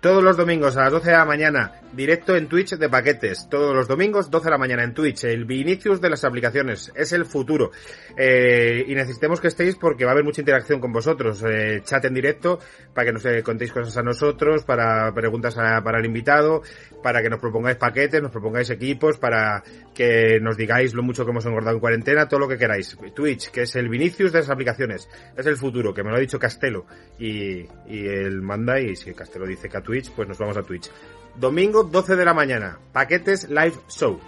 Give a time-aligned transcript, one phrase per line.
[0.00, 3.48] Todos los domingos a las 12 de la mañana, directo en Twitch de paquetes.
[3.50, 5.24] Todos los domingos, 12 de la mañana en Twitch.
[5.24, 6.92] El Vinicius de las aplicaciones.
[6.94, 7.70] Es el futuro.
[8.16, 11.42] Eh, y necesitemos que estéis porque va a haber mucha interacción con vosotros.
[11.46, 12.58] Eh, chat en directo
[12.94, 16.62] para que nos eh, contéis cosas a nosotros, para preguntas a- para el invitado,
[17.02, 19.62] para que nos propongáis paquetes, nos propongáis equipos, para
[19.94, 22.96] que nos digáis lo mucho que hemos engordado en cuarentena, todo lo que queráis.
[23.14, 25.08] Twitch, que es el Vinicius de las aplicaciones.
[25.36, 26.86] Es el futuro, que me lo ha dicho Castelo.
[27.18, 30.62] Y, y él manda y si Castelo dice que a Twitch, pues nos vamos a
[30.62, 30.90] Twitch.
[31.36, 34.18] Domingo 12 de la mañana, paquetes live show.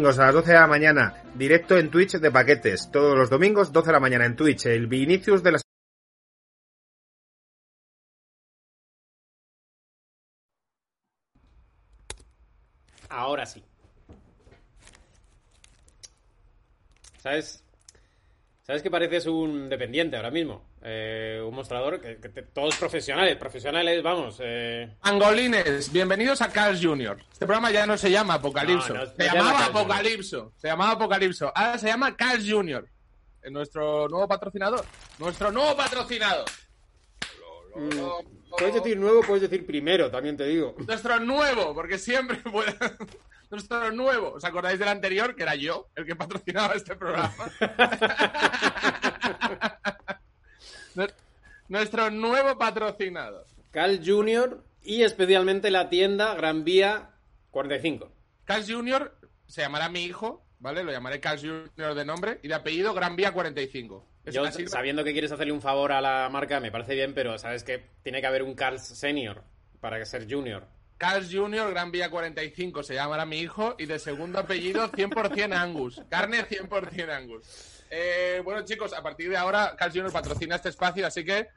[0.00, 2.90] Domingos a las 12 de la mañana, directo en Twitch de paquetes.
[2.90, 4.64] Todos los domingos, 12 de la mañana en Twitch.
[4.64, 5.62] El Vinicius de las
[13.10, 13.62] Ahora sí.
[17.18, 17.62] ¿Sabes?
[18.70, 20.64] ¿Sabes que pareces un dependiente ahora mismo?
[20.80, 24.36] Eh, un mostrador que, que te- todos profesionales, profesionales, vamos.
[24.38, 27.18] Eh, Angolines, bienvenidos a Carl Jr.
[27.32, 28.94] Este programa ya no se llama Apocalipso.
[28.94, 29.70] No, no, se llama llamaba Jr.
[29.76, 30.52] Apocalipso.
[30.56, 31.52] Se llamaba Apocalipso.
[31.52, 32.88] Ahora se llama Carl Jr.
[33.42, 34.84] Es nuestro nuevo patrocinador.
[35.18, 36.44] Nuestro nuevo patrocinador.
[38.56, 40.76] puedes decir nuevo, puedes decir primero, también te digo.
[40.86, 42.72] Nuestro nuevo, porque siempre puede...
[43.50, 44.32] Nuestro nuevo.
[44.34, 45.34] ¿Os acordáis del anterior?
[45.34, 47.34] Que era yo, el que patrocinaba este programa.
[50.94, 51.14] Nues-
[51.68, 53.46] Nuestro nuevo patrocinador.
[53.70, 54.62] Cal Jr.
[54.82, 57.10] y especialmente la tienda Gran Vía
[57.50, 58.10] 45.
[58.44, 59.14] Carl Jr.
[59.46, 60.82] se llamará mi hijo, ¿vale?
[60.82, 61.94] Lo llamaré Carl Jr.
[61.94, 64.06] de nombre y de apellido Gran Vía 45.
[64.24, 67.38] Es Yo, sabiendo que quieres hacerle un favor a la marca, me parece bien, pero
[67.38, 69.44] sabes que tiene que haber un Carl Senior
[69.80, 70.66] para ser Junior.
[71.00, 71.70] Carl Jr.
[71.70, 76.02] Gran Vía 45 se llamará mi hijo y de segundo apellido 100% Angus.
[76.10, 77.82] Carne 100% Angus.
[77.90, 80.12] Eh, bueno, chicos, a partir de ahora Carl Jr.
[80.12, 81.48] patrocina este espacio, así que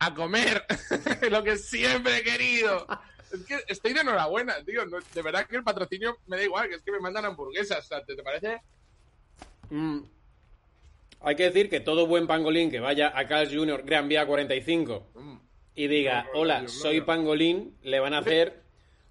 [0.00, 0.66] a comer
[1.30, 2.86] lo que siempre he querido.
[3.32, 4.84] Es que estoy de enhorabuena, tío.
[4.84, 7.78] No- de verdad que el patrocinio me da igual, que es que me mandan hamburguesas.
[7.86, 8.60] O sea, ¿te, te parece?
[9.70, 10.00] Mm.
[11.22, 13.82] Hay que decir que todo buen pangolín que vaya a Carl Jr.
[13.86, 15.36] Gran Vía 45 Mm.
[15.74, 18.62] y diga, hola, soy pangolín, le van a hacer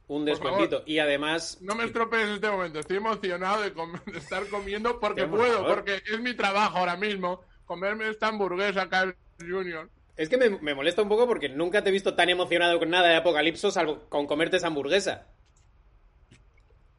[0.07, 0.25] un favor.
[0.25, 0.83] descuentito.
[0.85, 2.79] Y además, No me estropees este momento.
[2.79, 3.73] Estoy emocionado de,
[4.17, 5.75] estar comiendo porque puedo, favor.
[5.75, 7.41] porque es mi trabajo ahora mismo.
[7.65, 9.89] Comerme esta hamburguesa, Carl Jr.
[10.17, 12.89] es que me, me molesta un poco porque nunca te he visto tan emocionado con
[12.89, 15.27] nada de Apocalipso salvo con comerte esa hamburguesa.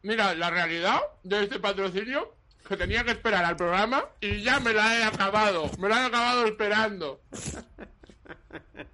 [0.03, 2.35] Mira, la realidad de este patrocinio
[2.69, 5.71] que tenía que esperar al programa y ya me la he acabado.
[5.79, 7.21] Me la he acabado esperando.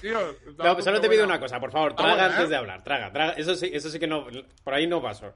[0.00, 0.18] Tío,
[0.58, 2.30] No, pues solo te pido una cosa, por favor, Ah, traga ¿eh?
[2.32, 3.32] antes de hablar, traga, traga.
[3.32, 4.26] Eso sí, eso sí que no,
[4.64, 5.32] por ahí no paso.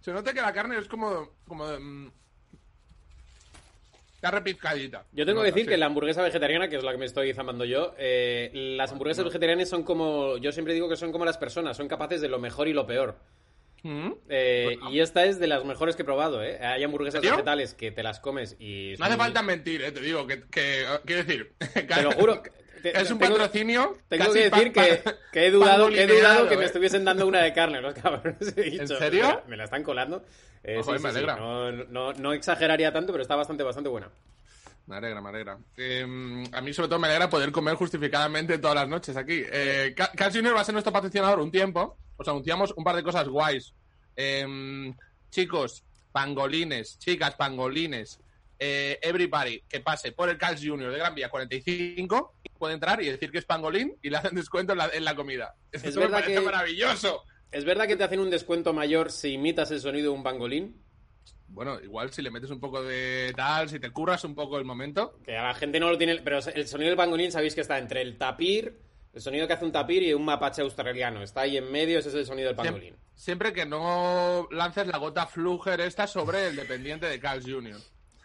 [0.00, 1.30] Se nota que la carne es como.
[1.46, 2.10] como de, mm,
[4.14, 5.06] Está repizcadita.
[5.12, 5.68] Yo tengo que decir sí.
[5.70, 9.24] que la hamburguesa vegetariana, que es la que me estoy zamando yo, eh, las hamburguesas
[9.24, 12.38] vegetarianas son como, yo siempre digo que son como las personas, son capaces de lo
[12.38, 13.16] mejor y lo peor.
[13.82, 14.10] ¿Mm?
[14.28, 16.58] Eh, y esta es de las mejores que he probado, ¿eh?
[16.58, 18.92] Hay hamburguesas vegetales que te las comes y...
[18.98, 21.54] No hace falta mentir, eh, te digo, que, que quiero decir,
[21.88, 22.42] Te lo juro.
[22.84, 23.98] Es un patrocinio.
[24.08, 27.04] Tengo casi que decir pa- que, que he dudado, que he dudado que me estuviesen
[27.04, 28.56] dando una de carne, los cabrones.
[28.56, 29.22] He dicho, serio?
[29.24, 30.24] Me la, me la están colando.
[30.62, 31.36] Eh, Ojo, sí, sí, me sí, alegra.
[31.36, 34.08] No, no, no exageraría tanto, pero está bastante, bastante buena.
[34.86, 35.58] Me alegra, me alegra.
[35.76, 39.42] Eh, a mí sobre todo me alegra poder comer justificadamente todas las noches aquí.
[39.50, 40.56] Eh, Ca- Carl Jr.
[40.56, 41.96] va a ser nuestro patrocinador un tiempo.
[42.16, 43.72] Os anunciamos un par de cosas guays.
[44.16, 44.92] Eh,
[45.30, 48.18] chicos, pangolines, chicas, pangolines,
[48.60, 50.92] eh, everybody que pase por el Carl Jr.
[50.92, 54.72] de Gran Vía 45 puede entrar y decir que es pangolín y le hacen descuento
[54.72, 55.54] en la, en la comida.
[55.72, 57.24] Esto Es me verdad parece que- maravilloso.
[57.50, 60.76] ¿Es verdad que te hacen un descuento mayor si imitas el sonido de un pangolín?
[61.48, 64.64] Bueno, igual si le metes un poco de tal, si te curras un poco el
[64.64, 65.18] momento.
[65.24, 66.16] Que a la gente no lo tiene.
[66.22, 68.78] Pero el sonido del pangolín sabéis que está entre el tapir,
[69.12, 71.22] el sonido que hace un tapir y un mapache australiano.
[71.24, 72.94] Está ahí en medio, ese es el sonido del pangolín.
[73.16, 77.80] Siempre que no lances la gota fluger esta sobre el dependiente de Carl Jr.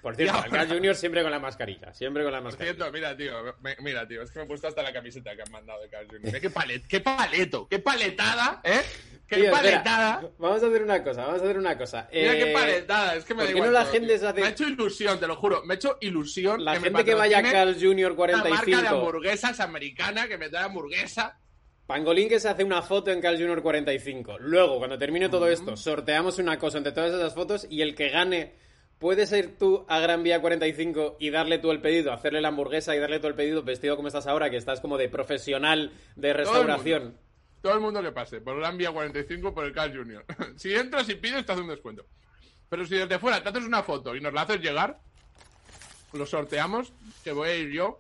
[0.06, 0.94] Por cierto, el Carl Jr.
[0.96, 1.92] siempre con la mascarilla.
[1.92, 2.76] Siempre con la Por mascarilla.
[2.76, 5.42] cierto, mira, tío, me- mira, tío, es que me he puesto hasta la camiseta que
[5.42, 6.08] han mandado de Carl.
[6.22, 8.82] Mira qué, palet, qué paleto, qué paletada, ¿eh?
[9.28, 10.30] Qué Tío, espera, paletada.
[10.38, 12.08] Vamos a hacer una cosa, vamos a hacer una cosa.
[12.14, 14.28] Mira Eh, qué paletada, es que me ¿por da igual no la todo, gente se
[14.28, 16.64] hace- Me ha hecho ilusión, te lo juro, me ha hecho ilusión.
[16.64, 18.12] La gente que vaya a Carl Jr.
[18.12, 21.40] Una marca de 45, hamburguesas americana que me trae hamburguesa.
[21.88, 23.64] Pangolín que se hace una foto en Carl Jr.
[23.64, 24.38] 45.
[24.40, 28.10] Luego, cuando termine todo esto, sorteamos una cosa entre todas esas fotos y el que
[28.10, 28.54] gane
[29.00, 32.96] puede ser tú a Gran Vía 45 y darle tú el pedido, hacerle la hamburguesa
[32.96, 36.34] y darle tú el pedido vestido como estás ahora, que estás como de profesional de
[36.34, 37.18] restauración.
[37.62, 40.26] Todo el mundo que pase por Gran Vía 45 por el Carl Jr.
[40.56, 42.06] si entras y pides, te hace un descuento.
[42.70, 45.00] Pero si desde fuera te haces una foto y nos la haces llegar,
[46.14, 46.94] lo sorteamos,
[47.24, 48.00] que voy a ir yo,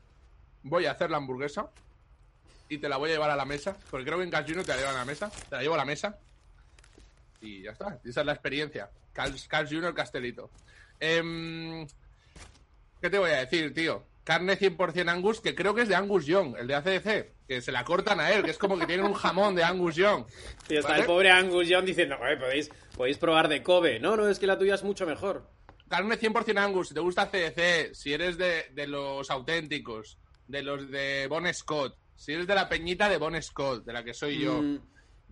[0.63, 1.69] voy a hacer la hamburguesa
[2.69, 4.63] y te la voy a llevar a la mesa, porque creo que en Carl Jr.
[4.63, 6.17] te la llevan a la mesa, te la llevo a la mesa
[7.41, 7.99] y ya está.
[8.03, 8.89] Esa es la experiencia.
[9.13, 9.93] Carl, Carl Jr.
[9.93, 10.49] Castelito.
[10.99, 11.87] Em,
[13.01, 14.03] ¿Qué te voy a decir, tío?
[14.23, 17.71] Carne 100% Angus, que creo que es de Angus Young, el de ACDC, que se
[17.71, 20.25] la cortan a él, que es como que tienen un jamón de Angus Young.
[20.69, 21.01] Y está ¿Vale?
[21.01, 23.99] el pobre Angus Young diciendo, "Joder, podéis, podéis probar de Kobe.
[23.99, 25.47] No, no, es que la tuya es mucho mejor.
[25.87, 30.89] Carne 100% Angus, si te gusta CDC, si eres de, de los auténticos, de los
[30.89, 34.39] de Bon Scott, si eres de la peñita de Bon Scott, de la que soy
[34.39, 34.61] yo.
[34.61, 34.79] Mm,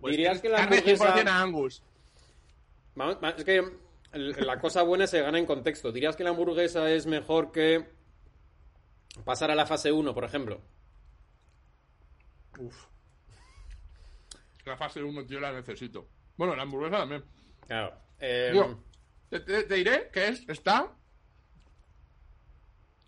[0.00, 1.16] pues dirías que la carne hamburguesa...
[1.16, 1.82] 100% Angus.
[2.94, 3.64] Vamos, es que
[4.14, 5.92] la cosa buena se gana en contexto.
[5.92, 7.86] ¿Dirías que la hamburguesa es mejor que
[9.24, 10.60] pasar a la fase 1, por ejemplo?
[12.58, 12.86] Uf.
[14.64, 16.08] La fase 1, tío, la necesito.
[16.36, 17.24] Bueno, la hamburguesa también.
[17.66, 17.94] Claro.
[18.18, 18.52] Eh,
[19.28, 20.90] te, te- te diré que es, está...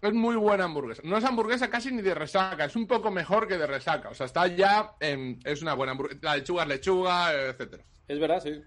[0.03, 1.00] Es muy buena hamburguesa.
[1.05, 4.11] No es hamburguesa casi ni de resaca, es un poco mejor que de resaca.
[4.11, 5.41] O sea, está ya en...
[5.44, 6.20] Es una buena hamburguesa.
[6.23, 7.85] La lechuga es lechuga, etcétera.
[8.06, 8.62] es verdad, sí.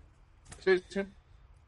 [0.60, 1.02] Sí, sí.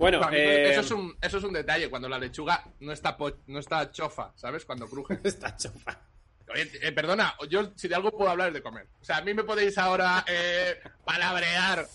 [0.02, 3.16] Bueno, mí, eh, eso, es un, eso es un detalle, cuando la lechuga no está,
[3.16, 4.66] po- no está chofa, ¿sabes?
[4.66, 5.20] Cuando cruje.
[5.24, 6.00] está chofa.
[6.54, 8.88] Oye, eh, perdona, yo si de algo puedo hablar es de comer.
[9.00, 10.76] O sea, a mí me podéis ahora eh,
[11.06, 11.86] palabrear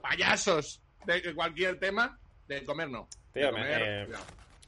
[0.00, 2.18] payasos de cualquier tema,
[2.48, 3.08] de comer no.
[3.32, 4.24] De Tío, me, comer, cuidado.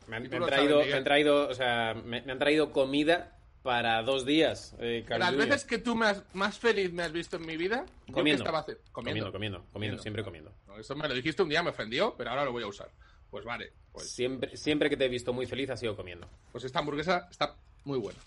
[0.07, 0.91] me han, Y tú me han lo traído, sabes, Miguel.
[0.93, 4.75] me han traído, o sea, me, me han traído comida para dos días.
[4.81, 7.85] Eh, Las veces que tú me has- más feliz me has visto en mi vida,
[8.07, 8.43] yo Comiendo.
[8.43, 10.53] estaba hace- comiendo, comiendo, comiendo, siempre comiendo.
[10.67, 12.91] No, eso me lo dijiste un día, me ofendió, pero ahora lo voy a usar.
[13.31, 16.29] Pues vale, pues Siempre, siempre que te he visto muy feliz ha sido comiendo.
[16.51, 18.19] Pues esta hamburguesa está muy buena.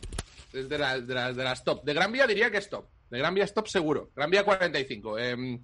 [0.54, 1.84] Es de las, de las, de las top.
[1.84, 2.88] De Gran Vía diría que es top.
[3.10, 4.10] De Gran Vía es top seguro.
[4.16, 5.20] Gran Vía 45.
[5.20, 5.62] Em,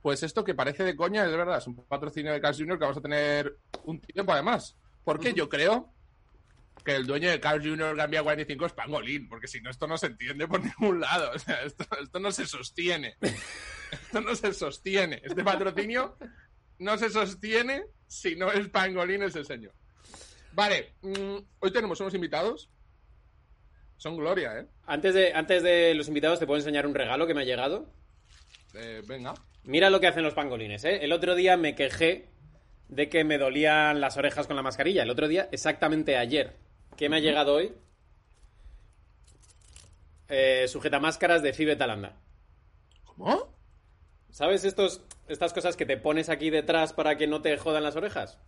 [0.00, 1.58] pues esto que parece de coña, es verdad.
[1.58, 2.78] Es un patrocinio de Carl Jr.
[2.78, 4.76] que vamos a tener un tiempo además.
[5.04, 5.92] Porque yo creo
[6.88, 8.08] que el dueño de Carl Jr.
[8.08, 9.28] Vía 45 es Pangolín.
[9.28, 11.32] Porque si no, esto no se entiende por ningún lado.
[11.34, 13.16] O sea, esto, esto no se sostiene.
[13.90, 15.20] Esto no se sostiene.
[15.22, 16.16] Este patrocinio
[16.78, 19.74] no se sostiene si no es Pangolín ese señor.
[20.52, 22.70] Vale, mm, hoy tenemos unos invitados.
[23.98, 24.66] Son gloria, ¿eh?
[24.86, 27.92] Antes de, antes de los invitados, te puedo enseñar un regalo que me ha llegado.
[28.74, 29.34] Eh, venga.
[29.64, 31.00] Mira lo que hacen los pangolines, ¿eh?
[31.02, 32.30] El otro día me quejé
[32.88, 35.02] de que me dolían las orejas con la mascarilla.
[35.02, 36.67] El otro día, exactamente ayer.
[36.98, 37.72] ¿Qué me ha llegado hoy?
[40.28, 42.16] Eh, sujetamáscaras de Fibe Talanda.
[43.04, 43.54] ¿Cómo?
[44.30, 47.96] ¿Sabes estos, estas cosas que te pones aquí detrás para que no te jodan las
[47.96, 48.38] orejas?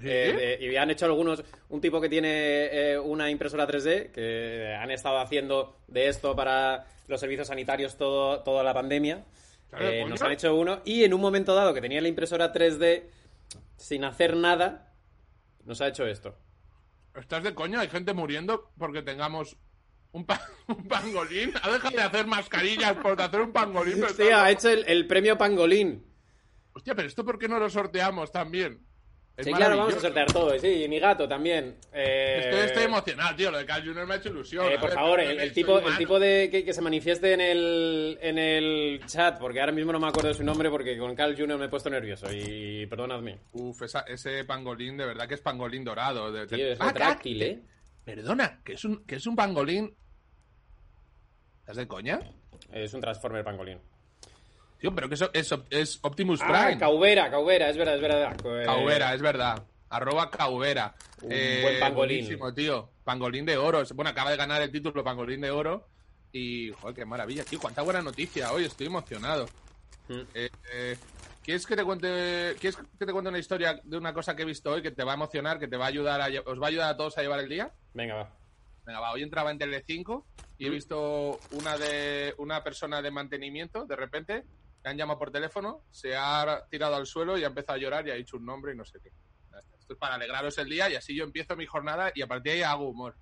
[0.00, 4.74] Eh, de- y han hecho algunos, un tipo que tiene eh, una impresora 3D, que
[4.80, 9.24] han estado haciendo de esto para los servicios sanitarios todo, toda la pandemia.
[9.70, 12.52] Claro, Eh, nos han hecho uno y en un momento dado que tenía la impresora
[12.52, 13.10] 3D
[13.76, 14.92] sin hacer nada,
[15.66, 16.34] nos ha hecho esto.
[17.20, 17.80] ¿Estás de coña?
[17.80, 19.56] Hay gente muriendo porque tengamos
[20.12, 21.52] un, pa- un pangolín.
[21.62, 24.02] Ha dejado de hacer mascarillas por hacer un pangolín.
[24.04, 26.04] está- ha hecho el, el premio pangolín.
[26.72, 28.86] Hostia, pero esto ¿por qué no lo sorteamos también?
[29.38, 30.58] Es sí, claro, vamos a sortear todo.
[30.58, 31.76] Sí, y mi gato también.
[31.92, 33.52] Eh, Estoy, estoy emocionado, tío.
[33.52, 34.04] Lo de Carl Jr.
[34.04, 34.66] me ha hecho ilusión.
[34.66, 38.18] eh, por ver, favor, el, tipo, el tipo de que, que se manifieste en el,
[38.20, 41.36] en el chat, porque ahora mismo no me acuerdo de su nombre porque con Carl
[41.38, 41.56] Jr.
[41.56, 43.38] me he puesto nervioso y perdonadme.
[43.52, 46.32] Uf, esa- ese pangolín, de verdad que es pangolín dorado.
[46.32, 47.62] de- de- Tío, es Ah, retráctil, ¿eh?
[48.04, 49.94] Perdona, que es un, que es un pangolín.
[51.60, 52.18] ¿Estás de coña?
[52.72, 53.78] Es un Transformer pangolín.
[54.78, 56.78] Tío, pero que eso es, es Optimus Ah, Prime.
[56.78, 58.36] Caubera, Caubera, es verdad, es verdad.
[58.44, 59.64] Eh, Caubera, es verdad.
[59.90, 60.94] Arroba Caubera.
[61.22, 61.94] Un buen pangolín.
[62.24, 62.90] buenísimo, tío.
[63.04, 63.82] Pangolín de oro.
[63.94, 65.88] Bueno, acaba de ganar el título Pangolín de oro.
[66.30, 67.58] Y, joder, qué maravilla, tío.
[67.58, 68.64] Cuánta buena noticia hoy.
[68.64, 69.46] Estoy emocionado.
[70.08, 70.20] Mm.
[70.34, 70.96] Eh, eh,
[71.42, 74.44] ¿Quieres que te cuente ¿quieres que te cuente una historia de una cosa que he
[74.44, 76.66] visto hoy que te va a emocionar, que te va a ayudar a os va
[76.66, 77.72] a ayudar a todos a llevar el día?
[77.94, 78.36] Venga, va.
[78.84, 80.24] Venga, va, hoy entraba en Tele5
[80.58, 84.44] y he visto una de una persona de mantenimiento, de repente,
[84.84, 88.06] le han llamado por teléfono, se ha tirado al suelo y ha empezado a llorar
[88.06, 89.10] y ha dicho un nombre y no sé qué.
[89.78, 92.52] Esto es para alegraros el día y así yo empiezo mi jornada y a partir
[92.52, 93.16] de ahí hago humor.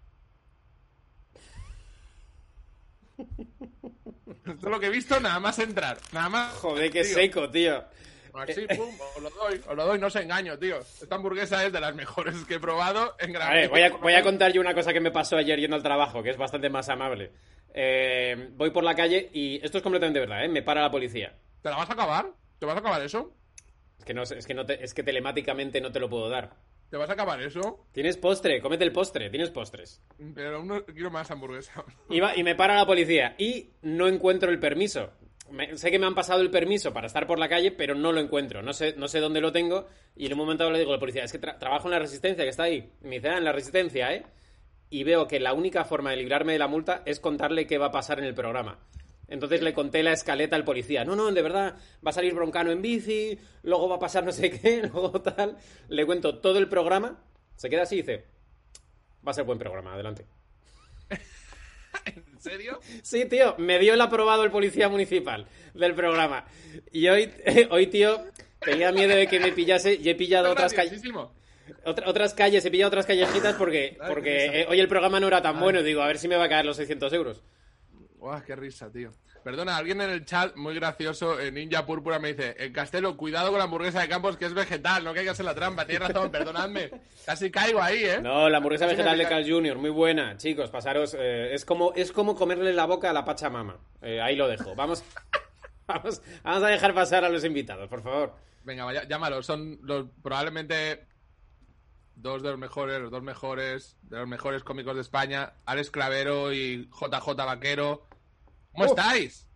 [4.47, 5.99] Esto es lo que he visto nada más entrar.
[6.13, 6.53] Nada más.
[6.55, 7.15] Joder, qué Tío.
[7.15, 7.85] seco, tío.
[8.35, 10.79] Así, pum, os lo doy, os lo doy, no os engaño, tío.
[10.79, 13.89] Esta hamburguesa es de las mejores que he probado en Gran A ver, voy a,
[13.97, 16.37] voy a contar yo una cosa que me pasó ayer yendo al trabajo, que es
[16.37, 17.33] bastante más amable.
[17.73, 20.49] Eh, voy por la calle y esto es completamente verdad, ¿eh?
[20.49, 21.35] Me para la policía.
[21.67, 22.27] ¿Te la vas a acabar?
[22.61, 23.33] ¿Te vas a acabar eso?
[23.99, 26.55] Es que, no, es, que no te- es que telemáticamente no te lo puedo dar.
[26.91, 27.89] ¿Te vas a acabar eso?
[27.91, 30.01] Tienes postre, cómete el postre, tienes postres.
[30.33, 31.85] Pero aún no quiero más hamburguesa.
[32.09, 35.11] Y, va- y me para la policía y no encuentro el permiso.
[35.51, 38.13] Me- sé que me han pasado el permiso para estar por la calle, pero no
[38.13, 38.63] lo encuentro.
[38.63, 39.89] No sé, no sé dónde lo tengo.
[40.15, 41.99] Y en un momento le digo a la policía, es que tra- trabajo en la
[41.99, 42.93] resistencia, que está ahí.
[43.03, 44.25] Y me dice, ah, en la resistencia, ¿eh?
[44.89, 47.87] Y veo que la única forma de librarme de la multa es contarle qué va
[47.87, 48.79] a pasar en el programa.
[49.29, 51.05] Entonces le conté la escaleta al policía.
[51.05, 54.33] No, no, de verdad, va a salir Broncano en bici, luego va a pasar no
[54.33, 55.57] sé qué, luego tal.
[55.89, 57.23] Le cuento todo el programa.
[57.57, 58.27] Se queda así y dice,
[59.27, 60.27] va a ser buen programa, adelante.
[62.05, 62.79] ¿En serio?
[63.03, 66.45] Sí, tío, me dio el aprobado el policía municipal del programa.
[66.93, 67.31] Y hoy,
[67.71, 68.23] hoy tío,
[68.61, 71.03] tenía miedo de que me pillase y he pillado otras calles.
[71.85, 75.43] Otra- otras calles, he pillado otras callejitas porque, porque eh, hoy el programa no era
[75.43, 75.83] tan bueno.
[75.83, 77.43] Digo, a ver si me va a caer los 600 euros.
[78.27, 79.13] Guau, qué risa, tío.
[79.45, 83.51] Perdona, alguien en el chat, muy gracioso, eh, Ninja Púrpura, me dice: En Castelo, cuidado
[83.51, 85.87] con la hamburguesa de Campos, que es vegetal, no caigas en la trampa.
[85.87, 86.91] Tienes razón, perdonadme.
[87.25, 88.21] Casi caigo ahí, ¿eh?
[88.21, 90.37] No, la hamburguesa Casi vegetal de Carl Jr., muy buena.
[90.39, 91.15] Chicos, pasaros.
[91.17, 93.77] eh, es, como, es como comerle la boca a la Pachamama.
[94.03, 94.75] Eh, ahí lo dejo.
[94.75, 95.05] Vamos,
[95.87, 98.35] vamos, vamos a dejar pasar a los invitados, por favor.
[98.65, 99.41] Venga, vaya, llámalo.
[99.45, 101.07] Son los, probablemente
[102.17, 106.53] dos de los mejores, los dos mejores, de los mejores cómicos de España, Alex Clavero
[106.53, 108.03] y JJ Vaquero.
[108.77, 109.47] ¿Cómo estáis?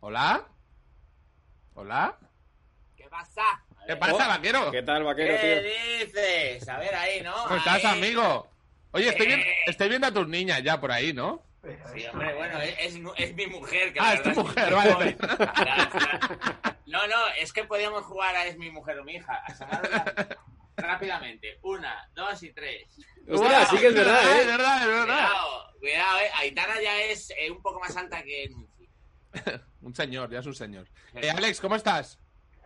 [0.00, 0.44] ¿Hola?
[1.74, 2.16] ¿Hola?
[2.96, 3.42] ¿Qué pasa?
[3.86, 4.70] ¿Qué pasa, Oh, Vaquero?
[4.72, 6.06] ¿Qué tal, vaquero, ¿Qué tío?
[6.06, 6.68] dices?
[6.68, 7.32] A ver ahí, ¿no?
[7.44, 7.98] ¿Cómo estás, Ahí.
[7.98, 8.48] amigo?
[8.90, 11.42] Oye, estoy viendo, estoy viendo a tus niñas ya por ahí, ¿no?
[11.94, 13.92] Sí, hombre, bueno, es, es es mi mujer.
[13.92, 15.16] Que Ah, la es tu verdad mujer, que- vale.
[16.86, 19.34] No, no, es que podíamos jugar a es mi mujer o mi hija.
[19.44, 20.36] A sacarla
[20.76, 21.58] rápidamente.
[21.62, 22.98] Una, dos y tres.
[23.28, 24.46] Ostras, sí que es verdad, Es ¿eh?
[24.46, 25.28] verdad, es verdad.
[25.28, 26.30] Cuidado, cuidado, eh.
[26.36, 28.50] Aitana ya es eh, un poco más alta que.
[29.82, 30.88] Un señor, ya es un señor.
[31.14, 32.18] Eh, Alex, ¿cómo estás?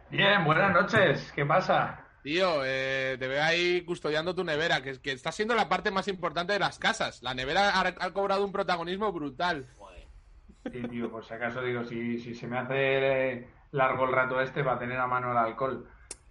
[0.08, 1.30] Bien, buenas noches.
[1.34, 2.02] ¿Qué pasa?
[2.22, 6.08] Tío, eh, te veo ahí custodiando tu nevera, que, que está siendo la parte más
[6.08, 7.22] importante de las casas.
[7.22, 9.68] La nevera ha, ha cobrado un protagonismo brutal.
[9.76, 10.06] Joder.
[10.72, 14.64] Sí, tío, por si acaso digo, si, si se me hace largo el rato este
[14.64, 15.88] para tener a mano el alcohol.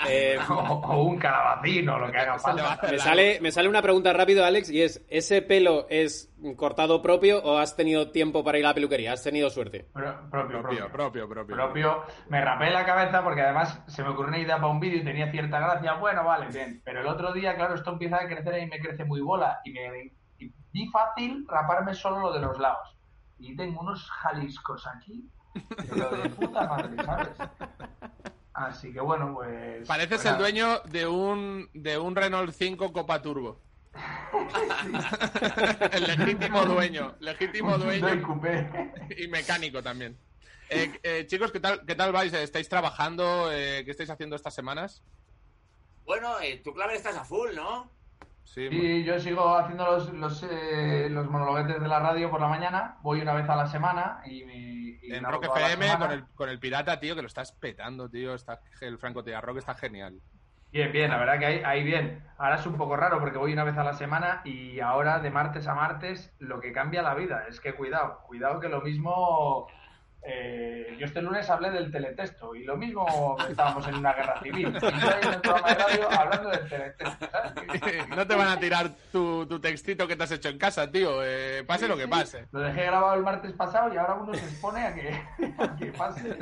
[0.08, 2.80] Eh, O, o un calabacín o lo que haga falta.
[2.90, 7.40] Me sale, me sale una pregunta rápido, Alex, y es, ¿ese pelo es cortado propio
[7.44, 9.12] o has tenido tiempo para ir a la peluquería?
[9.14, 9.88] ¿Has tenido suerte?
[9.92, 10.90] Pro- propio, Propio, propio.
[10.92, 11.56] propio, propio.
[11.56, 12.04] Propio.
[12.30, 15.04] Me rapé la cabeza porque además se me ocurrió una idea para un vídeo y
[15.04, 15.94] tenía cierta gracia.
[15.96, 16.82] Bueno, vale, bien.
[16.86, 19.60] Pero el otro día, claro, esto empieza a crecer y me crece muy bola.
[19.66, 22.96] Y me y vi fácil raparme solo lo de los lados.
[23.38, 25.30] Y tengo unos jaliscos aquí,
[25.90, 27.30] pero de puta madre, ¿sabes?
[28.60, 29.88] Así que bueno, pues.
[29.88, 33.62] Pareces pues el dueño de un, de un Renault 5 Copa Turbo.
[35.92, 37.16] el legítimo dueño.
[37.22, 38.10] Legítimo dueño
[39.18, 40.18] y mecánico también.
[40.70, 42.34] Eh, eh, chicos, ¿qué tal, ¿qué tal vais?
[42.34, 43.50] ¿Estáis trabajando?
[43.50, 45.04] Eh, ¿Qué estáis haciendo estas semanas?
[46.04, 47.90] Bueno, eh, tu clave estás a full, ¿no?
[48.54, 52.48] Sí, Y yo sigo haciendo los, los, eh, los monologuetes de la radio por la
[52.48, 52.98] mañana.
[53.04, 56.50] Voy una vez a la semana y, me- y en Rock FM con el, con
[56.50, 58.34] el pirata, tío, que lo estás petando, tío.
[58.34, 60.20] Está, el Franco Rock está genial.
[60.72, 62.24] Bien, bien, la verdad que ahí, ahí bien.
[62.40, 65.30] Ahora es un poco raro porque voy una vez a la semana y ahora de
[65.32, 69.68] martes a martes lo que cambia la vida es que cuidado, cuidado que lo mismo
[70.22, 74.68] eh, yo este lunes hablé del teletexto y lo mismo estábamos en una guerra civil.
[74.78, 77.28] Y yo en el programa de radio hablando del teletexto.
[77.32, 78.08] ¿sabes?
[78.16, 81.24] no te van a tirar tu, tu textito que te has hecho en casa, tío.
[81.24, 82.48] eh, pase lo que pase.
[82.52, 85.10] Lo dejé grabado el martes pasado y ahora uno se expone a que,
[85.58, 86.38] a que pase.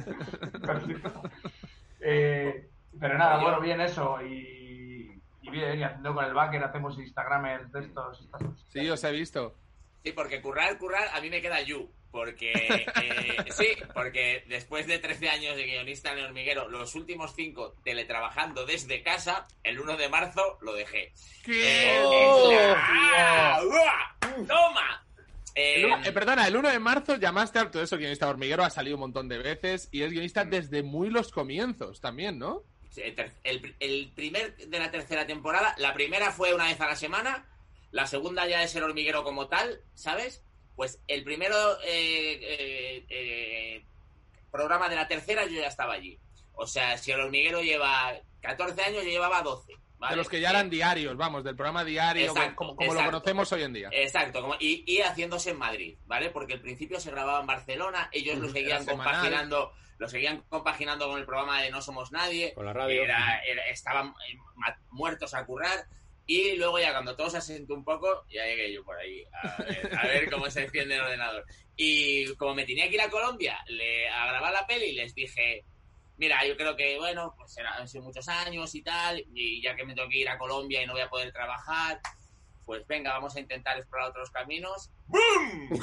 [1.99, 2.69] Eh,
[2.99, 4.21] pero nada, bueno, bien eso.
[4.21, 8.21] Y, y bien, y haciendo con el backer hacemos Instagramers de estos.
[8.21, 8.41] Estas.
[8.69, 9.55] Sí, os he visto.
[10.03, 11.89] Sí, porque currar, currar, a mí me queda you.
[12.09, 12.85] Porque, eh,
[13.51, 18.65] sí, porque después de 13 años de guionista en el hormiguero, los últimos 5 teletrabajando
[18.65, 21.11] desde casa, el 1 de marzo lo dejé.
[21.43, 21.95] ¿Qué?
[21.95, 22.51] Eh, ¡Oh!
[23.15, 23.59] ¡Ah!
[23.63, 24.45] ¡Uah!
[24.47, 25.03] ¡Toma!
[25.53, 28.69] El uno- eh, perdona, el 1 de marzo llamaste a todo eso, guionista hormiguero, ha
[28.69, 32.63] salido un montón de veces y es guionista desde muy los comienzos también, ¿no?
[33.43, 37.45] el- el primer de la tercera temporada, la primera fue una vez a la semana,
[37.97, 40.43] la segunda ya es el hormiguero como tal, ¿sabes?
[40.75, 43.85] Pues el primero eh, eh, eh,
[44.51, 46.19] programa de la tercera yo ya estaba allí.
[46.53, 49.73] O sea, si el hormiguero lleva 14 años, yo llevaba 12.
[49.97, 50.11] ¿vale?
[50.13, 53.51] De los que ya eran diarios, vamos, del programa diario, Exacto, como, como lo conocemos
[53.51, 53.89] hoy en día.
[53.91, 56.29] Exacto, como- y, y haciéndose en Madrid, ¿vale?
[56.29, 61.17] Porque al principio se grababa en Barcelona, ellos lo seguían compaginando, lo seguían compaginando con
[61.17, 63.01] el programa de No Somos Nadie, Con la radio.
[63.03, 64.37] era- era- estaban eh,
[64.91, 65.87] muertos a currar,
[66.27, 69.23] y luego ya cuando todo se asentó un poco, ya llegué yo por ahí
[69.97, 71.45] a ver, cómo se enciende el ordenador.
[71.77, 75.63] Y como me tenía que ir a Colombia le, a grabar la peli, les dije,
[76.17, 79.85] mira, yo creo que, bueno, pues han sido muchos años y tal, y ya que
[79.85, 82.01] me tengo que ir a Colombia y no voy a poder trabajar,
[82.67, 84.91] pues venga, vamos a intentar explorar otros caminos.
[85.05, 85.69] ¡Bum!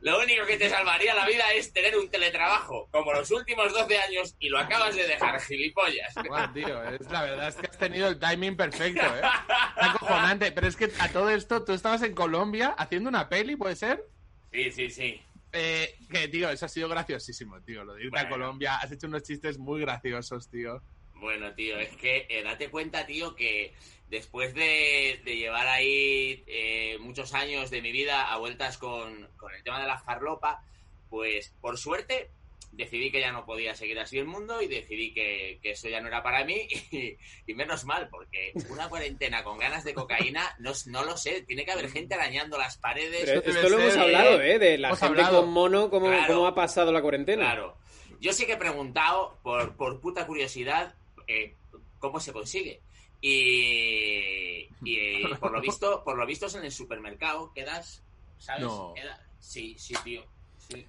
[0.00, 3.98] lo único que te salvaría la vida es tener un teletrabajo, como los últimos 12
[3.98, 6.14] años, y lo acabas de dejar, gilipollas.
[6.26, 9.20] Guau, tío, es, la verdad es que has tenido el timing perfecto, ¿eh?
[9.76, 10.50] Está acojonante.
[10.52, 14.08] Pero es que a todo esto, tú estabas en Colombia haciendo una peli, ¿puede ser?
[14.50, 15.20] Sí, sí, sí.
[15.52, 17.84] Eh, que, tío, eso ha sido graciosísimo, tío.
[17.84, 18.36] Lo de irte a Bueno.
[18.36, 20.82] Colombia, has hecho unos chistes muy graciosos, tío.
[21.20, 23.72] Bueno, tío, es que eh, date cuenta, tío, que
[24.10, 29.52] después de, de llevar ahí eh, muchos años de mi vida a vueltas con, con
[29.54, 30.62] el tema de la farlopa,
[31.10, 32.30] pues por suerte
[32.72, 36.00] decidí que ya no podía seguir así el mundo y decidí que, que eso ya
[36.00, 40.54] no era para mí y, y menos mal, porque una cuarentena con ganas de cocaína,
[40.58, 43.22] no, no lo sé, tiene que haber gente arañando las paredes.
[43.24, 44.58] Pero esto lo hemos hablado, eh.
[44.58, 45.40] De la gente hablado.
[45.40, 46.34] con mono, cómo, Claro.
[46.34, 47.44] cómo ha pasado la cuarentena.
[47.44, 47.76] Claro.
[48.20, 50.94] Yo sí que he preguntado, por, por puta curiosidad,
[51.26, 51.54] eh,
[51.98, 52.80] cómo se consigue.
[53.20, 58.02] Y, y, eh, por lo visto, por lo visto es en el supermercado, quedas,
[58.38, 58.62] ¿sabes?
[58.64, 58.94] No.
[59.40, 60.24] Sí, sí, tío.
[60.68, 60.86] Sí.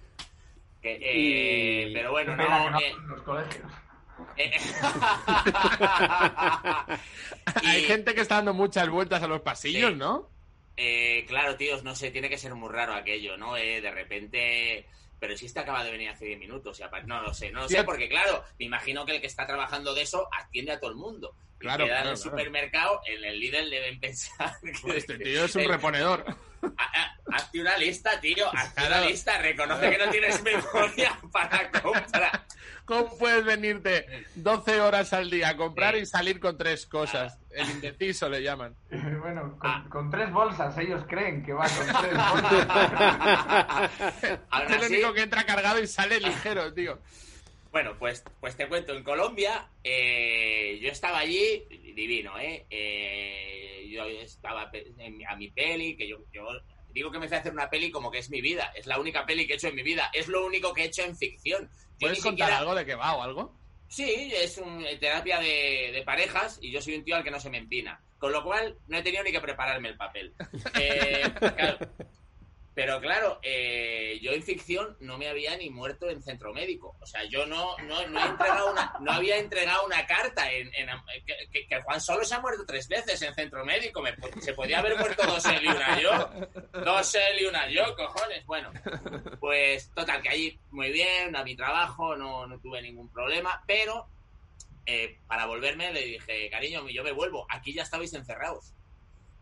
[0.82, 2.70] Que, eh, Y- Pero bueno, no.
[2.72, 3.72] no eh, los colegios.
[4.36, 4.52] eh,
[7.64, 9.96] Hay y- gente que está dando muchas vueltas a los pasillos, Sí.
[9.98, 10.30] ¿no?
[10.76, 13.58] Eh, claro, tíos, no sé, tiene que ser muy raro aquello, ¿no?
[13.58, 14.86] Eh, de repente.
[15.20, 17.70] Pero si este acaba de venir hace 10 minutos, y no lo sé, no lo
[17.70, 20.92] sé, porque claro, me imagino que el que está trabajando de eso atiende a todo
[20.92, 21.36] el mundo.
[21.56, 22.30] Y Claro, queda en claro, el claro.
[22.38, 26.24] supermercado, en el Lidl deben pensar que Este tío es un el- reponedor.
[26.78, 28.98] ha- ha- Hazte una lista, tío, hazte Claro.
[29.02, 32.46] una lista, reconoce que no tienes memoria para comprar.
[32.88, 37.38] ¿Cómo puedes venirte 12 horas al día a comprar y salir con tres cosas?
[37.52, 38.74] El indeciso le llaman.
[39.22, 39.86] Bueno, con, Ah.
[39.90, 43.92] con tres bolsas, ellos creen que va con tres bolsas.
[44.70, 46.98] Es el único que entra cargado y sale ligero, tío.
[47.72, 52.66] Bueno, pues, pues te cuento, en Colombia eh, yo estaba allí, divino, ¿eh?
[52.70, 54.72] Eh, yo estaba
[55.30, 56.48] a mi peli, que yo, yo
[56.90, 59.00] digo que me fui a hacer una peli como que es mi vida, es la
[59.00, 61.16] única peli que he hecho en mi vida, es lo único que he hecho en
[61.16, 61.70] ficción.
[62.00, 63.56] Yo ¿Puedes contar siquiera- algo de qué va o algo?
[63.90, 67.32] Sí, es un, eh, terapia de, de parejas y yo soy un tío al que
[67.32, 68.02] no se me empina.
[68.20, 70.34] Con lo cual, no he tenido ni que prepararme el papel.
[70.82, 71.78] Eh, claro.
[72.78, 76.96] Pero claro, eh, yo en ficción no me había ni muerto en centro médico.
[77.02, 80.52] O sea, yo no, no, no, he entregado una, no había entregado una carta.
[80.52, 80.70] En,
[81.52, 84.04] que, Juan solo se ha muerto tres veces en centro médico.
[84.22, 86.30] Po- se podía haber muerto dos él y una yo.
[86.86, 88.46] Dos él y una yo, cojones.
[88.46, 88.72] Bueno,
[89.40, 93.60] pues total, que allí muy bien, a mi trabajo, no, no tuve ningún problema.
[93.66, 94.08] Pero
[94.86, 97.48] eh, para volverme le dije, cariño, yo me vuelvo.
[97.50, 98.76] Aquí ya estabais encerrados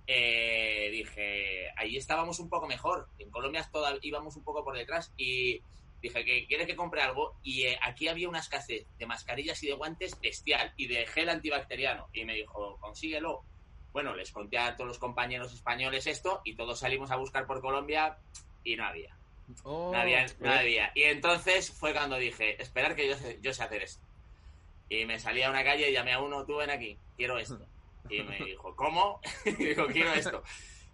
[0.08, 3.08] eh, dije, ahí estábamos un poco mejor.
[3.20, 5.62] En Colombia toda, íbamos un poco por detrás y
[6.02, 9.68] dije que quieres que compre algo y eh, aquí había una escasez de mascarillas y
[9.68, 13.44] de guantes bestial y de gel antibacteriano y me dijo, consíguelo.
[13.92, 17.62] Bueno, les conté a todos los compañeros españoles esto y todos salimos a buscar por
[17.62, 18.18] Colombia
[18.64, 19.16] y no había.
[19.64, 20.92] Oh, No había, no había.
[20.96, 24.04] Y entonces fue cuando dije, esperar que yo sé, yo sé hacer esto.
[24.90, 27.66] Y me salí a una calle y llamé a uno, tú ven aquí, quiero esto.
[28.10, 29.20] Y me dijo, ¿cómo?
[29.46, 30.44] y digo, quiero esto.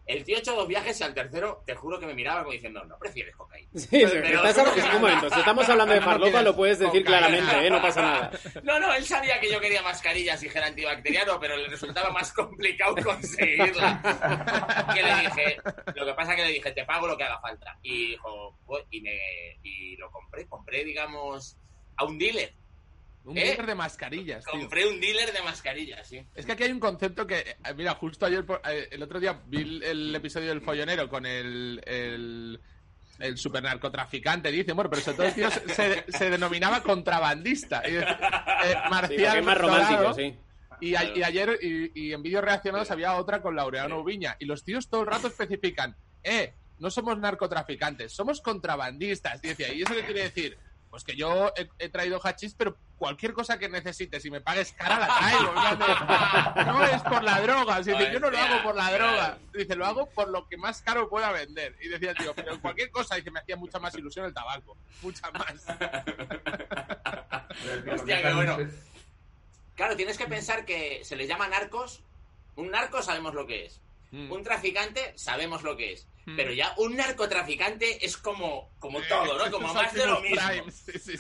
[0.08, 2.52] El tío ha hecho dos viajes y al tercero, te juro que me miraba como
[2.52, 3.70] diciendo, no prefieres cocaína.
[3.76, 7.28] Sí, Pero- estás un momento, si estamos hablando de farlopa lo puedes decir Cocaína.
[7.30, 7.70] claramente, ¿eh?
[7.70, 8.32] no pasa nada.
[8.64, 12.34] No, no, él sabía que yo quería mascarillas y gel antibacteriano, pero le resultaba más
[12.34, 14.02] complicado conseguirla.
[14.94, 15.58] Que le dije,
[15.96, 17.78] lo que pasa que le dije, te pago lo que haga falta.
[17.84, 18.58] Y dijo,
[18.90, 19.18] y, me,
[19.64, 21.58] y lo compré, compré, digamos,
[21.98, 22.54] a un dealer.
[23.24, 23.42] Un ¿Eh?
[23.46, 24.60] dealer de mascarillas, tío.
[24.60, 26.26] Compré un dealer de mascarillas, sí.
[26.34, 29.20] Es que aquí hay un concepto que, eh, mira, justo ayer, por- eh, el otro
[29.20, 32.60] día vi el, el episodio del follonero con el, el,
[33.20, 34.52] el super narcotraficante.
[34.52, 35.50] Dice, bueno, pero sobre todo el tío
[36.08, 37.84] se, denominaba contrabandista.
[37.88, 38.06] Y, eh,
[38.64, 40.36] Sí, Marcial es más romántico, Dorado, sí.
[40.82, 44.36] Y, a- y ayer, y, y en vídeos reaccionados había otra con Laureano Ubiña.
[44.40, 49.44] Y los tíos todo el rato especifican, eh, no somos narcotraficantes, somos contrabandistas.
[49.44, 50.58] Y decía, ¿y eso qué quiere decir?
[50.90, 54.74] Pues que yo he, he traído hachís, pero cualquier cosa que necesites y me pagues
[54.74, 55.52] cara la traigo.
[56.56, 57.80] De, no es por la droga.
[57.80, 59.40] Dice, yo no lo hago por la droga.
[59.52, 61.76] Dice, lo hago por lo que más caro pueda vender.
[61.82, 64.78] Y decía, tío, pero cualquier cosa, dice, me hacía mucha más ilusión el tabaco.
[65.02, 65.52] Mucha más.
[67.92, 68.60] Hostia, qué bueno.
[69.74, 72.04] Claro, tienes que pensar que se les llama narcos.
[72.56, 73.82] Un narco sabemos lo que es.
[74.12, 74.32] Mm.
[74.32, 76.08] Un traficante sabemos lo que es.
[76.26, 76.36] Mm.
[76.36, 79.50] Pero ya un narcotraficante es como, como todo, ¿no?
[79.52, 80.70] Como más de lo mismo.
[80.70, 81.14] Sí, sí,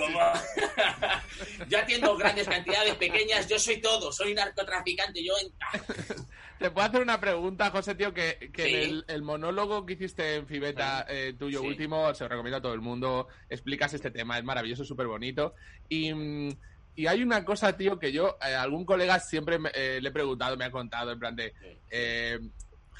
[1.68, 5.52] yo atiendo grandes cantidades pequeñas, yo soy todo, soy narcotraficante, yo en...
[6.60, 10.46] Te puedo hacer una pregunta, José, tío, que, en el, el monólogo que hiciste en
[10.46, 14.44] Fibeta, eh, tuyo último, se lo recomiendo a todo el mundo, explicas este tema, es
[14.44, 15.56] maravilloso, súper bonito.
[15.90, 16.50] Y, mm,
[16.98, 20.12] y hay una cosa, tío, que yo, eh, algún colega siempre me- eh, le he
[20.12, 21.52] preguntado, me ha contado, en plan de
[21.90, 22.38] eh,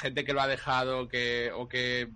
[0.02, 2.10] gente que lo ha dejado que, o que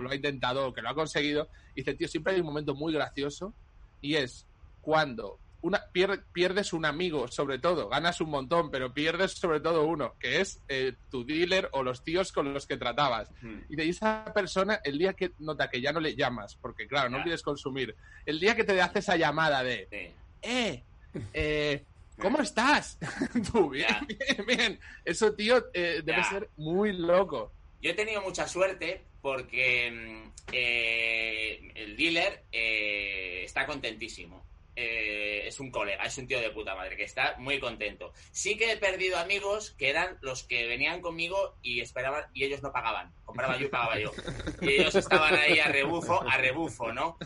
[0.00, 1.48] lo ha intentado o que lo ha conseguido.
[1.74, 3.52] Y dice, tío, siempre hay un momento muy gracioso
[4.00, 4.46] y es
[4.80, 9.84] cuando una, pier- pierdes un amigo, sobre todo, ganas un montón, pero pierdes sobre todo
[9.84, 13.30] uno, que es eh, tu dealer o los tíos con los que tratabas.
[13.68, 17.10] Y de esa persona, el día que nota que ya no le llamas, porque claro,
[17.10, 17.94] no quieres consumir,
[18.26, 20.12] el día que te hace esa llamada de, Sí.
[20.42, 20.82] eh,
[21.32, 21.84] eh,
[22.20, 22.98] ¿cómo estás?
[23.52, 24.00] Tú, bien, Ya.
[24.06, 24.80] bien, bien.
[25.04, 27.52] Eso, tío, eh, debe ser muy loco.
[27.80, 34.44] Yo he tenido mucha suerte porque mm, eh, el dealer eh, está contentísimo.
[34.74, 38.12] Eh, es un colega, es un tío de puta madre, que está muy contento.
[38.30, 42.62] Sí que he perdido amigos que eran los que venían conmigo y esperaban y ellos
[42.62, 43.12] no pagaban.
[43.24, 44.12] Compraba yo y pagaba yo.
[44.62, 47.18] Y ellos estaban ahí a rebufo, a rebufo, ¿no?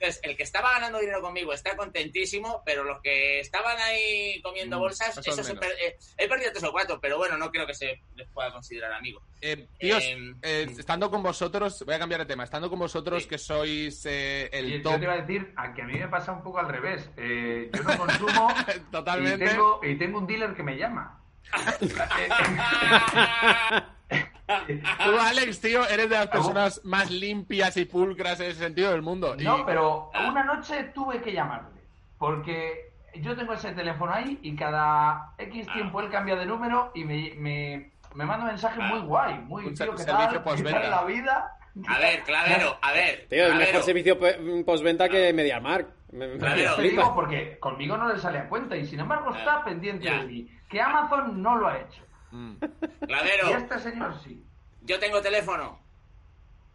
[0.00, 4.76] Entonces, el que estaba ganando dinero conmigo está contentísimo, pero los que estaban ahí comiendo
[4.76, 5.66] Mm, bolsas, eso es esos he, menos.
[5.66, 8.52] per- eh, he perdido tres o cuatro, pero bueno, no creo que se les pueda
[8.52, 9.24] considerar amigos.
[9.40, 13.24] Eh, tíos, Em, eh, estando con vosotros, voy a cambiar de tema, estando con vosotros
[13.24, 13.28] Sí.
[13.28, 15.94] que sois eh, el Y top yo te iba a decir a que a mí
[15.98, 17.10] me pasa un poco al revés.
[17.16, 19.46] Eh, yo no consumo y totalmente.
[19.46, 21.20] tengo, y tengo un dealer que me llama.
[25.04, 29.02] Tú, Alex, tío, eres de las personas más limpias y pulcras en ese sentido del
[29.02, 29.34] mundo.
[29.38, 31.78] Y- No, pero una noche tuve que llamarle.
[32.18, 35.72] Porque yo tengo ese teléfono ahí y cada X Ah.
[35.74, 39.38] tiempo él cambia de número y me, me, me manda un mensaje muy guay.
[39.40, 40.42] Muy Un tío, ¿qué tal?
[40.56, 41.52] ¿Qué tal la vida?
[41.86, 43.26] A ver, Clavero, a ver.
[43.28, 43.58] Tío, es Clavero.
[43.58, 44.18] mejor servicio
[44.64, 45.88] postventa que MediaMark.
[46.12, 46.76] Me- Claro.
[46.78, 50.18] digo porque conmigo no le sale a cuenta y sin embargo está pendiente Ya.
[50.20, 50.48] de mí.
[50.68, 52.02] Que Amazon no lo ha hecho.
[52.30, 52.56] Mm.
[53.02, 54.44] Y Clavero, este señor sí.
[54.82, 55.80] yo tengo teléfono.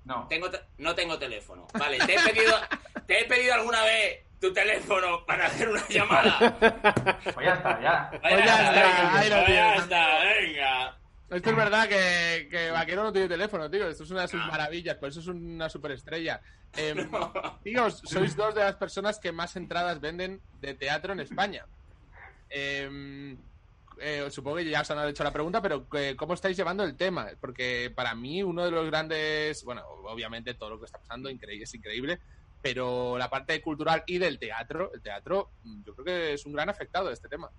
[0.05, 0.27] No.
[0.27, 1.67] Tengo te- no tengo teléfono.
[1.77, 2.53] Vale, te he pedido,
[3.07, 6.57] te he pedido alguna vez tu teléfono para hacer una llamada.
[7.33, 8.09] Pues ya está, ya.
[8.21, 9.83] Pues ya está, venga, ahí lo pues ya tienes.
[9.83, 10.97] está, venga.
[11.29, 13.87] Esto es verdad que, que Vaquero no tiene teléfono, tío.
[13.87, 14.47] Esto es una de sus Ah.
[14.51, 16.41] maravillas, por eso es una superestrella.
[16.75, 17.07] Eh,
[17.63, 21.67] tío, sois dos de las personas que más entradas venden de teatro en España.
[22.49, 23.35] Eh,
[24.03, 26.95] eh, supongo que ya os han hecho la pregunta, pero eh, ¿cómo estáis llevando el
[26.97, 27.27] tema?
[27.39, 31.73] Porque para mí uno de los grandes, bueno, obviamente todo lo que está pasando es
[31.73, 32.19] increíble,
[32.61, 36.69] pero la parte cultural y del teatro, el teatro, yo creo que es un gran
[36.69, 37.49] afectado de este tema.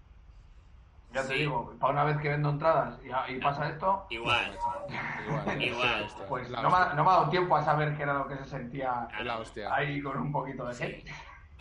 [1.13, 1.35] Ya te Sí.
[1.41, 4.59] digo, para una vez que vendo entradas y, y pasa esto, Igual.
[5.29, 6.09] Igual, Igual.
[6.29, 8.27] pues no me, ha, hostia, no me ha dado tiempo a saber qué era lo
[8.27, 9.73] que se sentía es la hostia.
[9.73, 11.05] ahí con un poquito de Sí.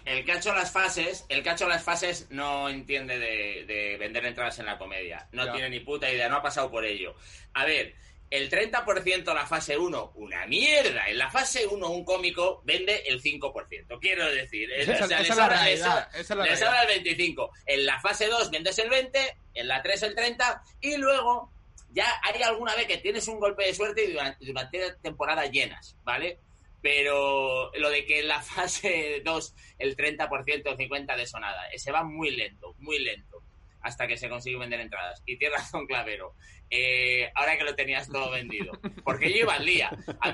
[0.05, 4.59] El ha hecho las fases, el hecho las fases no entiende de, de vender entradas
[4.59, 5.27] en la comedia.
[5.31, 7.15] No tiene ni puta idea, no ha pasado por ello.
[7.53, 7.95] A ver,
[8.29, 11.07] el 30% la fase 1, una mierda.
[11.07, 13.99] En la fase 1 un cómico vende el 5%.
[14.01, 16.19] Quiero decir, eh, Esa- o sea, esa le es la sobra- le realidad, sobra- esa
[16.19, 16.67] es la le realidad.
[16.67, 17.51] sobra el 25.
[17.67, 21.51] En la fase 2 vendes el 20, en la 3 el 30 y luego
[21.91, 25.95] ya hay alguna vez que tienes un golpe de suerte y durante, durante temporadas llenas,
[26.03, 26.39] ¿vale?
[26.83, 30.29] Pero lo de que en la fase 2 el 30%
[30.67, 33.41] o 50% de sonada, se va muy lento, muy lento.
[33.81, 35.23] hasta que se consigue vender entradas.
[35.25, 36.35] Y tienes razón, Clavero.
[36.69, 38.73] Eh, ahora que lo tenías todo vendido.
[39.03, 39.89] Porque yo iba al día.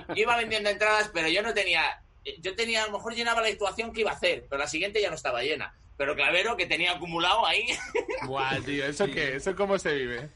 [0.10, 2.02] Yo iba vendiendo entradas, pero yo no tenía.
[2.40, 5.02] Yo tenía, a lo mejor llenaba la actuación que iba a hacer, pero la siguiente
[5.02, 5.74] ya no estaba llena.
[5.98, 7.66] Pero Clavero, que tenía acumulado ahí.
[8.28, 9.36] Guau, tío, ¿eso qué?
[9.36, 10.30] ¿Eso cómo se vive?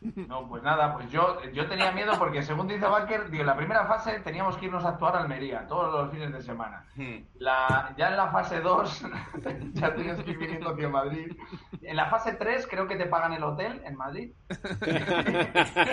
[0.00, 3.56] No, pues nada, pues yo, yo tenía miedo porque según dice Baker, digo, en la
[3.56, 6.84] primera fase teníamos que irnos a actuar a Almería todos los fines de semana.
[6.96, 7.16] Hmm.
[7.38, 9.04] La, ya en la fase 2
[9.72, 11.32] ya tienes que ir viniendo hacia Madrid.
[11.82, 14.32] En la fase 3 creo que te pagan el hotel en Madrid.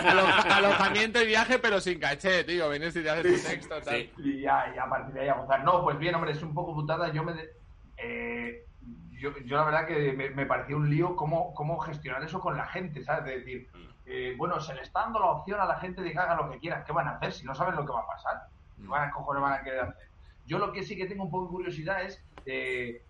[0.06, 2.70] Alo- alojamiento y viaje, pero sin caché, tío.
[2.70, 3.96] Vienes y te haces tu texto, tal.
[3.96, 4.12] Sí.
[4.18, 5.64] Y ya, y a partir de ahí a gozar.
[5.64, 7.12] No, pues bien, hombre, es un poco putada.
[7.12, 7.34] Yo me...
[7.34, 7.50] de-
[7.98, 8.66] eh,
[9.12, 12.58] yo, yo la verdad que me, me pareció un lío cómo, cómo gestionar eso con
[12.58, 13.24] la gente, ¿sabes?
[13.26, 13.70] De decir,
[14.06, 16.50] eh, bueno, se le está dando la opción a la gente de que haga lo
[16.50, 16.84] que quiera.
[16.84, 18.48] ¿Qué van a hacer si no saben lo que va a pasar?
[18.82, 20.08] ¿Qué van a cojones van a querer hacer?
[20.46, 23.02] Yo lo que sí que tengo un poco de curiosidad es eh,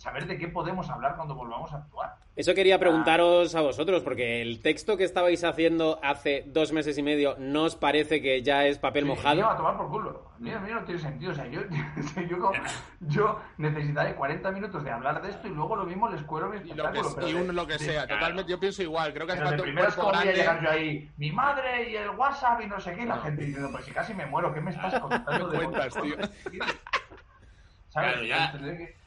[0.00, 2.14] saber de qué podemos hablar cuando volvamos a actuar.
[2.34, 7.02] Eso quería preguntaros a vosotros, porque el texto que estabais haciendo hace dos meses y
[7.02, 9.34] medio, ¿no os parece que ya es papel Sí, mojado?
[9.36, 10.30] mío, a tomar por culo.
[10.38, 11.32] Mío, mío no tiene sentido.
[11.32, 11.60] O sea, yo,
[12.30, 12.52] yo,
[13.00, 16.56] yo necesitaré 40 minutos de hablar de esto y luego lo mismo les cuero mi
[16.56, 17.14] Y, lo que, espectáculo.
[17.16, 18.50] pero y un lo que de- sea, totalmente.
[18.50, 19.12] Yo pienso igual.
[19.12, 22.66] Creo que hace falta un cuerpo llegar yo ahí, mi madre y el WhatsApp y
[22.68, 24.98] no sé qué, y la gente diciendo, pues si casi me muero, ¿qué me estás
[25.00, 26.14] contando de cuentas, tío?
[27.90, 28.12] ¿Sabes?
[28.14, 28.52] Claro, ya.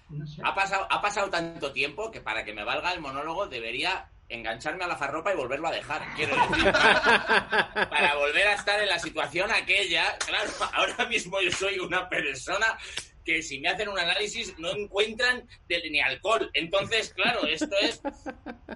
[0.10, 0.42] No sé.
[0.44, 4.84] Ha pasado, ha pasado tanto tiempo que para que me valga el monólogo debería engancharme
[4.84, 6.02] a la farropa y volverlo a dejar.
[6.16, 10.18] Quiero decir, para, para volver a estar en la situación aquella.
[10.20, 12.78] Claro, ahora mismo yo soy una persona
[13.26, 16.50] que si me hacen un análisis no encuentran de- ni alcohol.
[16.54, 18.02] Entonces, claro, esto es...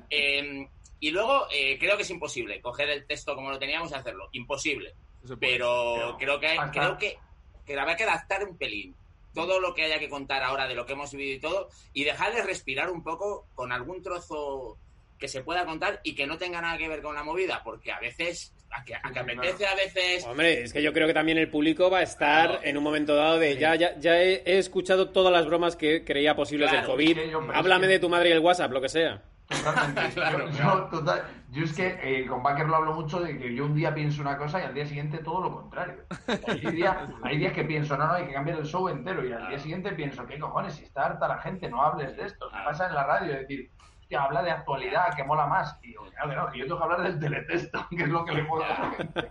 [0.10, 0.68] eh,
[1.00, 4.30] y luego eh, creo que es imposible coger el texto como lo teníamos y hacerlo.
[4.32, 4.96] Imposible.
[5.40, 7.18] Pero Pero creo que hay- creo que,
[7.66, 8.96] que habrá que adaptar un pelín
[9.46, 12.04] todo lo que haya que contar ahora de lo que hemos vivido y todo y
[12.04, 14.78] dejarles respirar un poco con algún trozo
[15.20, 17.92] que se pueda contar y que no tenga nada que ver con la movida porque
[17.92, 21.14] a veces a que, a que apetece a veces Hombre, es que yo creo que
[21.14, 22.64] también el público va a estar Claro.
[22.64, 26.04] en un momento dado de ya, ya, ya he, he escuchado todas las bromas que
[26.04, 27.50] creía posibles Claro, del COVID.
[27.54, 29.24] Háblame de tu madre y el WhatsApp, lo que sea.
[29.48, 30.02] Totalmente.
[30.14, 30.90] Claro, yo, claro.
[30.92, 33.76] yo total- yo es que eh, con Baker lo hablo mucho de que yo un
[33.76, 36.04] día pienso una cosa y al día siguiente todo lo contrario.
[36.48, 39.32] Hay, día- hay días que pienso, no, no, hay que cambiar el show entero y
[39.32, 40.74] al día siguiente pienso, ¿qué cojones?
[40.76, 42.50] Si está harta la gente, no hables de esto.
[42.50, 43.34] ¿Qué pasa en la radio?
[43.34, 45.78] Es decir, hostia, habla de actualidad, que mola más.
[45.82, 48.26] Y digo, claro que no, que yo tengo que hablar del teletexto, que es lo
[48.26, 49.30] que le mola a la gente.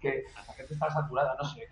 [0.00, 1.68] Que la gente está saturada, no sé.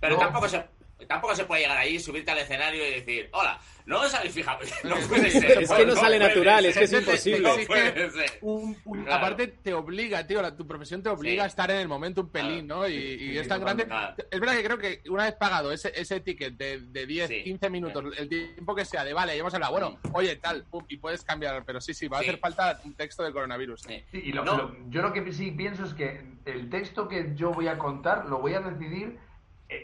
[0.00, 0.58] pero tampoco se
[1.06, 4.60] tampoco se puede llegar ahí subirte al escenario y decir hola no os habéis fijado
[4.84, 7.40] no puede ser Es que no sale puede natural, es que es imposible.
[7.48, 8.38] no Sí, puede que- ser.
[8.42, 9.16] Un- un- Claro.
[9.18, 11.44] Aparte te obliga, tío, la- tu profesión te obliga Sí.
[11.44, 12.86] a estar en el momento un pelín, ¿no?
[12.88, 13.88] Y, y Sí, es tan grande.
[14.30, 17.42] Es verdad que creo que una vez pagado ese, ese ticket de, de 10, Sí.
[17.42, 20.84] 15 minutos, el tiempo que sea, de vale, ya hemos hablado, bueno, oye, tal, pum,
[20.88, 23.80] y puedes cambiar, pero sí, sí, va a hacer falta un texto del coronavirus.
[23.82, 24.04] Sí.
[24.12, 24.56] Sí, y lo- No.
[24.56, 28.26] lo- yo lo que sí pienso es que el texto que yo voy a contar
[28.26, 29.18] lo voy a decidir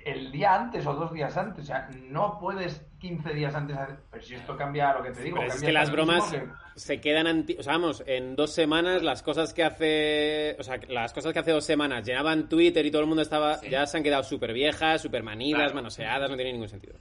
[0.05, 1.65] el día antes o dos días antes.
[1.65, 3.77] O sea, no puedes 15 días antes.
[3.77, 5.39] hacer- Pero si esto cambia lo que te digo.
[5.41, 6.47] Pero es que las bromas que-
[6.77, 7.57] se quedan anti...
[7.59, 10.57] O sea, vamos, en dos semanas las cosas que hace...
[10.59, 13.59] O sea, las cosas que hace dos semanas llenaban Twitter y todo el mundo estaba...
[13.59, 13.69] Sí.
[13.71, 15.75] Ya se han quedado súper viejas, súper manidas, Claro.
[15.75, 16.95] manoseadas, no tiene ningún sentido.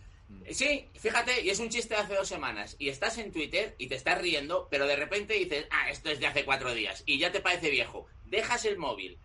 [0.50, 2.76] Sí, fíjate, y es un chiste de hace dos semanas.
[2.80, 6.20] Y estás en Twitter y te estás riendo, pero de repente dices, ah, esto es
[6.22, 7.04] de hace cuatro días.
[7.06, 8.06] Y ya te parece viejo.
[8.26, 9.18] Dejas el móvil,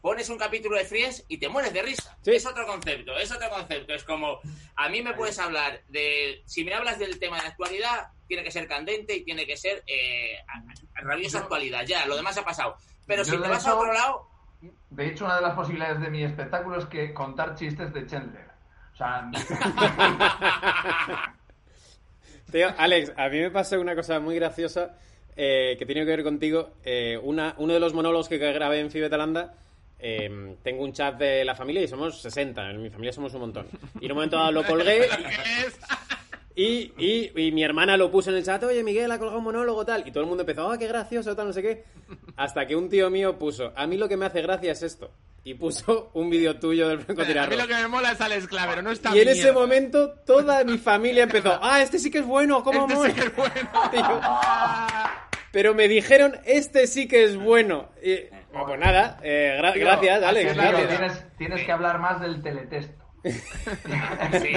[0.00, 2.16] pones un capítulo de Fries y te mueres de risa.
[2.22, 2.32] Sí.
[2.32, 3.94] Es otro concepto, es otro concepto.
[3.94, 4.40] Es como,
[4.76, 6.42] a mí me puedes hablar de.
[6.46, 9.82] Si me hablas del tema de actualidad, tiene que ser candente y tiene que ser
[9.86, 10.38] eh,
[10.94, 11.84] rabiosa Yo- actualidad.
[11.86, 12.76] Ya, lo demás ha pasado.
[13.06, 14.28] Pero Yo si te vas a otro lado.
[14.90, 18.48] De hecho, una de las posibilidades de mi espectáculo es que contar chistes de Chandler.
[18.92, 19.30] O sea,
[22.50, 24.96] Tío, Alex, a mí me pasó una cosa muy graciosa
[25.36, 26.70] eh, que tiene que ver contigo.
[26.84, 29.54] Eh, una, uno de los monólogos que grabé en Fibetalanda,
[29.98, 32.70] eh, tengo un chat de la familia y somos 60.
[32.70, 33.66] En mi familia somos un montón.
[34.00, 35.08] Y en un momento dado lo colgué
[36.54, 39.44] y, y, y mi hermana lo puso en el chat, oye Miguel ha colgado un
[39.44, 40.06] monólogo tal.
[40.06, 41.84] Y todo el mundo empezó, ah, qué gracioso, tal, no sé qué.
[42.36, 45.10] Hasta que un tío mío puso, a mí lo que me hace gracia es esto.
[45.44, 47.50] Y puso un vídeo tuyo del A francotirador.
[47.50, 50.62] mí lo que me mola es Alex Clavero, no está Y en ese momento toda
[50.64, 53.08] mi familia empezó, ah, este sí que es bueno, ¿cómo Este mola?".
[53.08, 53.70] sí que es bueno.
[53.94, 54.20] Yo,
[55.52, 57.88] Pero me dijeron, este sí que es bueno.
[58.64, 60.54] Bueno, pues nada, eh, gra- Tío, gracias, Alex.
[60.54, 60.88] gracias.
[60.88, 63.04] tienes, tienes que hablar más del teletexto.
[63.24, 64.54] Sí.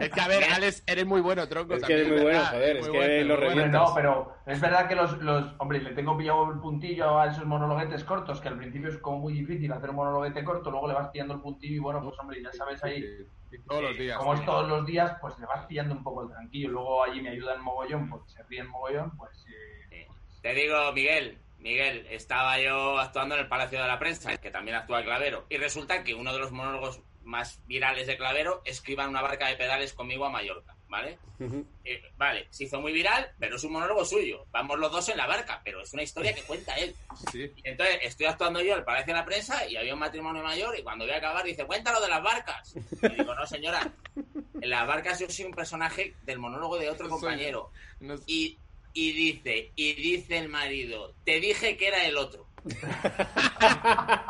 [0.00, 1.74] Es que, a ver, Alex, eres muy bueno, tronco.
[1.74, 3.66] Es que eres muy bueno, es que bueno, lo bueno.
[3.68, 5.54] No, pero es verdad que los, los.
[5.58, 9.18] Hombre, le tengo pillado el puntillo a esos monologuetes cortos, que al principio es como
[9.18, 12.18] muy difícil hacer un monologuete corto, luego le vas pillando el puntillo y bueno, pues
[12.18, 13.02] hombre, ya sabes ahí.
[13.02, 14.18] Sí, sí, todos los días.
[14.18, 16.70] Como es todos los días, pues le vas pillando un poco el tranquillo.
[16.70, 19.46] Luego allí me ayudan mogollón, porque se ríen mogollón, pues.
[19.48, 20.04] eh, Sí.
[20.08, 24.50] pues, Te digo, Miguel, Miguel, estaba yo actuando en el Palacio de la Prensa, que
[24.50, 28.80] también actúa Clavero, y resulta que uno de los monólogos más virales de Clavero es
[28.80, 31.18] que iba en una barca de pedales conmigo a Mallorca, ¿vale?
[31.84, 34.44] Eh, vale, se hizo muy viral, pero es un monólogo suyo.
[34.50, 36.96] Vamos los dos en la barca, pero es una historia que cuenta él.
[37.30, 37.48] Sí.
[37.62, 40.76] Entonces, estoy actuando yo en el Palacio de la Prensa y había un matrimonio mayor
[40.76, 42.74] y cuando voy a acabar dice, cuéntalo de las barcas.
[42.76, 43.88] Y digo, no, señora,
[44.60, 47.70] en las barcas yo soy un personaje del monólogo de otro compañero.
[48.00, 48.58] No- Y,
[48.94, 52.46] y dice, y dice el marido, te dije que era el otro.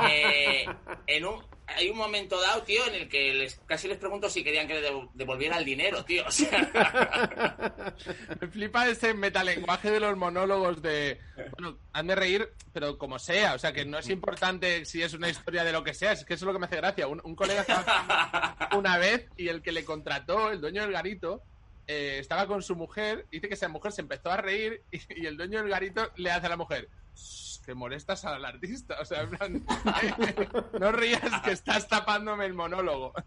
[0.09, 0.67] Eh,
[1.07, 4.43] en un, hay un momento dado, tío, en el que les, casi les pregunto si
[4.45, 6.25] querían que le dev- devolviera el dinero, tío.
[6.27, 7.95] O sea,
[8.41, 11.19] Me flipa ese metalenguaje de los monólogos de.
[11.53, 13.55] Bueno, hazme reír, pero como sea.
[13.55, 16.13] O sea, que no es importante si es una historia de lo que sea.
[16.13, 17.07] Es que eso es lo que me hace gracia.
[17.07, 21.43] Un, un colega estaba una vez y el que le contrató, el dueño del garito,
[21.87, 23.27] eh, estaba con su mujer.
[23.31, 26.47] Dice que esa mujer se empezó a reír y, el dueño del garito le hace
[26.47, 26.89] a la mujer.
[27.15, 28.97] "Shh, Que molestas al artista.
[29.01, 29.65] O sea, en plan,
[30.81, 33.13] no rías que estás tapándome el monólogo.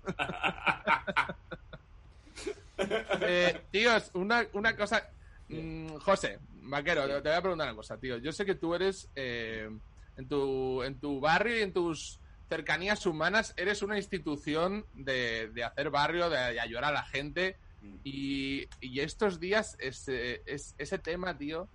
[3.22, 5.10] Eh, tíos, una, una cosa.
[5.48, 8.18] Mm, José, vaquero, te, te voy a preguntar una cosa, tío.
[8.18, 9.10] Yo sé que tú eres.
[9.16, 9.70] eh,
[10.18, 15.64] en, tu, en tu barrio y en tus cercanías humanas, eres una institución de, de
[15.64, 17.58] hacer barrio, de, de ayudar a la gente.
[18.04, 21.68] Y, y estos días, ese, es, ese tema, tío,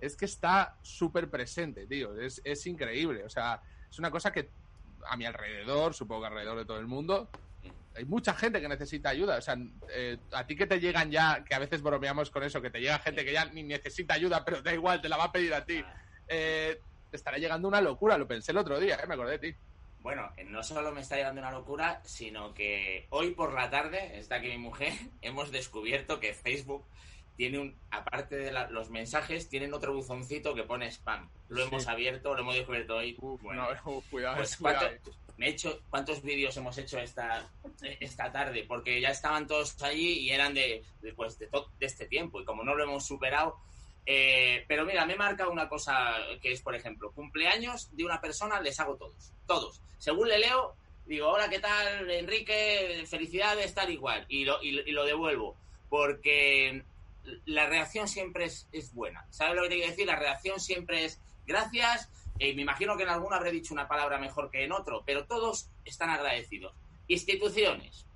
[0.00, 2.18] es que está súper presente, tío.
[2.20, 3.24] Es, es increíble.
[3.24, 4.50] O sea, es una cosa que
[5.06, 7.28] a mi alrededor, supongo que alrededor de todo el mundo,
[7.94, 9.38] hay mucha gente que necesita ayuda.
[9.38, 9.56] O sea,
[9.90, 12.80] eh, a ti que te llegan ya, que a veces bromeamos con eso, que te
[12.80, 15.54] llega gente que ya ni necesita ayuda, pero da igual, te la va a pedir
[15.54, 15.82] a ti.
[16.28, 19.50] Eh, te estará llegando una locura, lo pensé el otro día, eh, me acordé de
[19.50, 19.58] ti.
[20.02, 24.36] Bueno, no solo me está llegando una locura, sino que hoy por la tarde, está
[24.36, 26.84] aquí mi mujer, hemos descubierto que Facebook
[27.36, 31.30] tiene un, aparte de la- los mensajes, tienen otro buzoncito que pone spam.
[31.48, 31.68] Lo Sí.
[31.68, 33.16] hemos abierto, lo hemos descubierto hoy.
[33.20, 34.56] Uf, Bueno, no, uf, cuidado, pues.
[34.56, 34.86] ¿cuánto-
[35.38, 37.48] me he hecho, ¿cuántos vídeos hemos hecho esta,
[37.98, 38.64] esta tarde?
[38.68, 42.42] Porque ya estaban todos allí y eran de, de, pues, de, de este tiempo.
[42.42, 43.56] Y como no lo hemos superado.
[44.06, 48.60] Eh, pero mira, me marca una cosa que es, por ejemplo, cumpleaños de una persona
[48.60, 49.32] les hago todos.
[49.46, 49.82] Todos.
[49.98, 50.74] Según le leo,
[51.06, 53.04] digo, hola, ¿qué tal, Enrique?
[53.06, 54.24] Felicidades, tal igual.
[54.28, 55.56] Y lo, y, lo devuelvo.
[55.88, 56.84] Porque
[57.46, 59.26] la reacción siempre es, es buena.
[59.30, 60.06] ¿Sabes lo que te quiero decir?
[60.06, 62.08] La reacción siempre es gracias.
[62.38, 65.26] Eh, me imagino que en alguno habré dicho una palabra mejor que en otro, pero
[65.26, 66.72] todos están agradecidos.
[67.06, 68.06] Instituciones.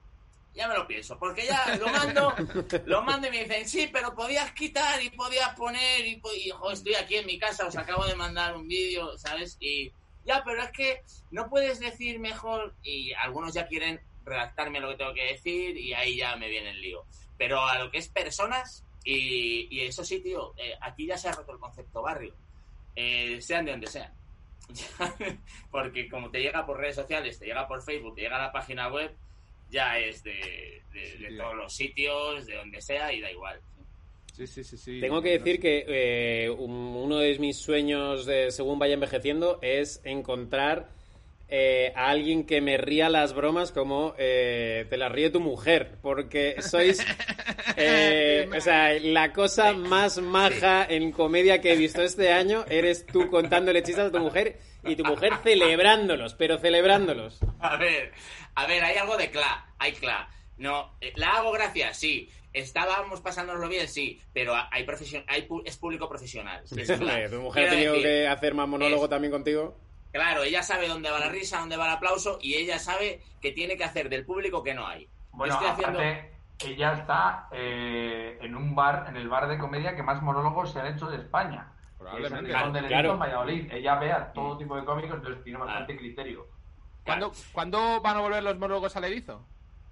[0.55, 2.33] Ya me lo pienso, porque ya lo mando,
[2.87, 6.95] lo mando y me dicen, sí, pero podías quitar y podías poner y, y, estoy
[6.95, 9.57] aquí en mi casa, os acabo de mandar un vídeo, ¿sabes?
[9.59, 9.93] Y
[10.25, 14.97] ya, pero es que no puedes decir mejor y algunos ya quieren redactarme lo que
[14.97, 17.05] tengo que decir y ahí ya me viene el lío.
[17.37, 21.29] Pero a lo que es personas, y, y eso sí, tío, eh, aquí ya se
[21.29, 22.35] ha roto el concepto barrio,
[22.97, 24.13] eh, sean de donde sean.
[25.71, 28.53] Porque como te llega por redes sociales, te llega por Facebook, te llega a la
[28.53, 29.15] página web,
[29.75, 30.33] ya es de,
[30.93, 31.37] de- de Sí.
[31.37, 33.61] todos los sitios, de donde sea y da igual.
[34.33, 35.01] Sí, sí, sí, sí.
[35.01, 40.01] Tengo que decir que eh, un- uno de mis sueños, de, según vaya envejeciendo, es
[40.05, 40.89] encontrar
[41.49, 45.99] eh, a alguien que me ría las bromas como eh, te las ríe tu mujer,
[46.03, 46.99] porque sois,
[47.77, 53.05] eh, o sea, la cosa más maja en comedia que he visto este año eres
[53.07, 54.57] tú contándole chistes a tu mujer
[54.87, 57.41] y tu mujer celebrándolos, pero celebrándolos.
[57.61, 58.13] A ver,
[58.55, 60.29] a ver, hay algo de cla, hay cla.
[60.57, 62.31] No, eh, la hago gracias, sí.
[62.53, 66.63] Estábamos pasándonoslo bien, sí, pero hay profesion hay pu- es público profesional.
[66.65, 69.77] Es tu mujer ha tenido decir, que hacer más monólogo es- también contigo.
[70.13, 73.51] Claro, ella sabe dónde va la risa, dónde va el aplauso y ella sabe que
[73.51, 75.09] tiene que hacer del público que no hay.
[75.33, 75.99] Bueno, Estoy haciendo...
[75.99, 76.31] aparte,
[76.65, 80.79] ella está eh, en un bar, en el bar de comedia que más monólogos se
[80.79, 81.73] han hecho de España.
[81.99, 82.37] Probablemente.
[82.37, 83.13] Es el Rincón del Claro.
[83.13, 83.73] En Valladolid.
[83.73, 85.65] Ella ve a todo tipo de cómicos, entonces tiene Ah.
[85.65, 86.47] bastante criterio.
[87.05, 89.45] ¿Cuándo, ¿Cuándo van a volver los monólogos al erizo?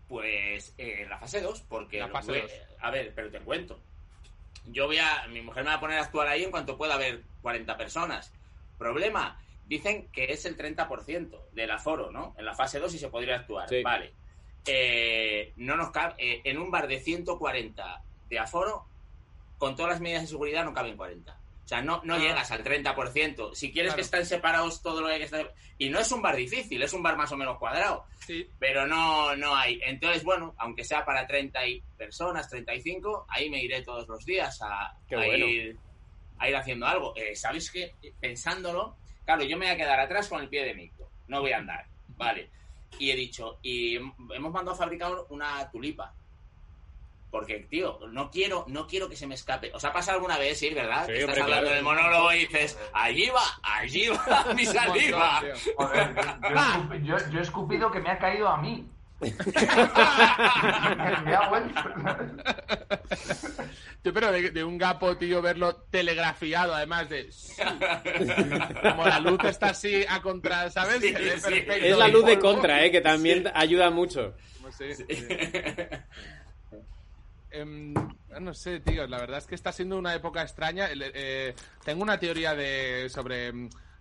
[0.09, 1.99] Pues eh, en la fase 2, porque...
[2.01, 2.53] La fase voy- dos.
[2.81, 3.79] A ver, pero te cuento.
[4.67, 5.27] Yo voy a...
[5.29, 8.33] Mi mujer me va a poner a actuar ahí en cuanto pueda haber 40 personas.
[8.79, 12.35] Problema, dicen que es el 30% del aforo, ¿no?
[12.39, 13.69] En la fase 2 y se podría actuar.
[13.69, 13.83] Sí.
[13.83, 14.13] Vale.
[14.67, 16.15] Eh, no nos cabe...
[16.19, 18.87] eh, en un bar de 140 de aforo,
[19.59, 21.37] con todas las medidas de seguridad no caben 40.
[21.65, 22.19] O sea, no, no Ah.
[22.19, 23.55] llegas al 30%.
[23.55, 23.97] Si quieres Claro.
[23.97, 25.53] que estén separados todo lo que hay que estar...
[25.79, 28.47] Y no es un bar difícil, es un bar más o menos cuadrado Sí.
[28.59, 29.81] pero no, no hay.
[29.85, 34.61] Entonces, bueno, aunque sea para 30 y personas, 35, ahí me iré todos los días
[34.63, 35.47] a, Qué a bueno.
[35.47, 35.77] ir,
[36.39, 37.15] a ir haciendo algo.
[37.17, 37.93] Eh, ¿Sabéis qué?
[38.21, 41.53] Pensándolo, claro, yo me voy a quedar atrás con el pie de micro, no voy
[41.53, 41.85] a andar,
[42.17, 42.51] ¿vale?
[42.99, 46.15] Y he dicho, y hemos mandado a fabricar una tulipa.
[47.33, 49.73] Porque, tío, no quiero, no quiero que se me escape.
[49.75, 51.07] ¿Os ha pasado alguna vez, sí, verdad?
[51.07, 51.75] Sí, Que Estás hablando claro.
[51.75, 55.43] del monólogo y dices, allí va, allí va mi saliva.
[55.77, 58.87] Joder, yo, yo he escupi- yo- yo he escupido que me ha caído a mí.
[61.25, 61.81] me ha vuelto.
[64.03, 67.31] Tío, pero de, de un gapo, tío, verlo telegrafiado, además de...
[68.83, 71.01] Como la luz está así a contra, ¿sabes?
[71.01, 71.65] Sí, sí.
[71.69, 72.91] Es la luz de contra, ¿eh?
[72.91, 74.35] Que también ayuda mucho.
[74.77, 75.05] Sí, sí.
[77.53, 77.93] Em,
[78.41, 80.89] no sé, tío, la verdad es que está siendo una época extraña.
[80.91, 83.53] Eh, tengo una teoría de sobre,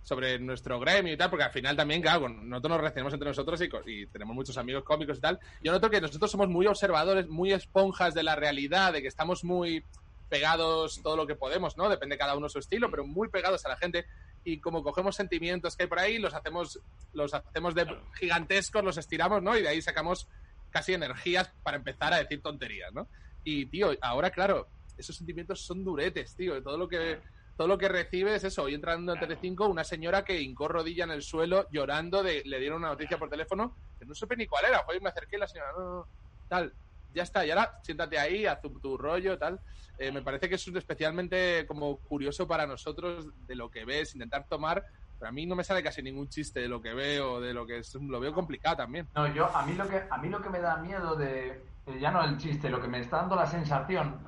[0.03, 3.61] sobre nuestro gremio y tal, porque al final también, claro, nosotros nos relacionamos entre nosotros
[3.61, 5.39] y, y tenemos muchos amigos cómicos y tal.
[5.61, 9.43] Yo noto que nosotros somos muy observadores, muy esponjas de la realidad, de que estamos
[9.43, 9.83] muy
[10.29, 11.89] pegados todo lo que podemos, ¿no?
[11.89, 14.05] Depende cada uno su estilo, pero muy pegados a la gente.
[14.45, 16.79] Y como cogemos sentimientos que hay por ahí, los hacemos,
[17.11, 17.85] los hacemos de
[18.17, 19.57] gigantescos, los estiramos, ¿no?
[19.57, 20.29] Y de ahí sacamos
[20.69, 23.09] casi energías para empezar a decir tonterías, ¿no?
[23.43, 24.67] Y, tío, ahora, claro,
[24.97, 26.61] esos sentimientos son duretes, tío.
[26.61, 27.19] Todo lo que,
[27.57, 28.63] todo lo que recibes es eso.
[28.63, 32.59] Hoy entrando en Telecinco, una señora que hincó rodilla en el suelo llorando, de, le
[32.59, 34.85] dieron una noticia por teléfono, que no supe ni cuál era.
[34.87, 36.07] Hoy me acerqué y la señora, no, no, no,
[36.47, 36.73] tal.
[37.13, 39.59] Ya está, y ahora siéntate ahí, haz tu, tu rollo, tal.
[39.97, 44.47] Eh, me parece que es especialmente como curioso para nosotros de lo que ves, intentar
[44.47, 44.85] tomar.
[45.23, 47.79] A mí no me sale casi ningún chiste de lo que veo, de lo que
[47.79, 49.07] es, lo veo complicado también.
[49.15, 51.99] No, yo, a mí lo que, a mí lo que me da miedo de, eh,
[51.99, 54.19] ya no el chiste, lo que me está dando la sensación,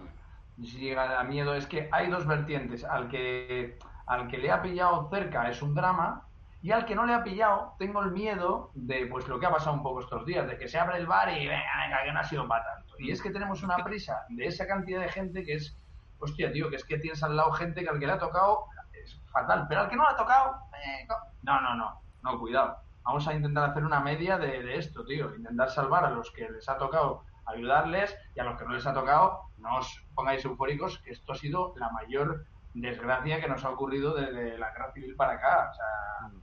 [0.61, 2.83] si llega a miedo, es que hay dos vertientes.
[2.83, 6.27] Al que, al que le ha pillado cerca es un drama,
[6.61, 9.51] y al que no le ha pillado, tengo el miedo de pues lo que ha
[9.51, 12.11] pasado un poco estos días, de que se abre el bar y venga, venga, que
[12.13, 12.93] no ha sido para tanto.
[12.99, 15.75] Y es que tenemos una prisa de esa cantidad de gente que es,
[16.19, 18.65] hostia, tío, que es que tienes al lado gente que al que le ha tocado
[19.03, 21.07] es fatal, pero al que no le ha tocado, eh,
[21.43, 22.77] no, no, no, no, cuidado.
[23.03, 25.35] Vamos a intentar hacer una media de, esto, tío.
[25.35, 28.85] Intentar salvar a los que les ha tocado ayudarles y a los que no les
[28.87, 33.65] ha tocado, no os pongáis eufóricos, que esto ha sido la mayor desgracia que nos
[33.65, 35.71] ha ocurrido desde la guerra civil para acá.
[35.71, 36.39] O sea,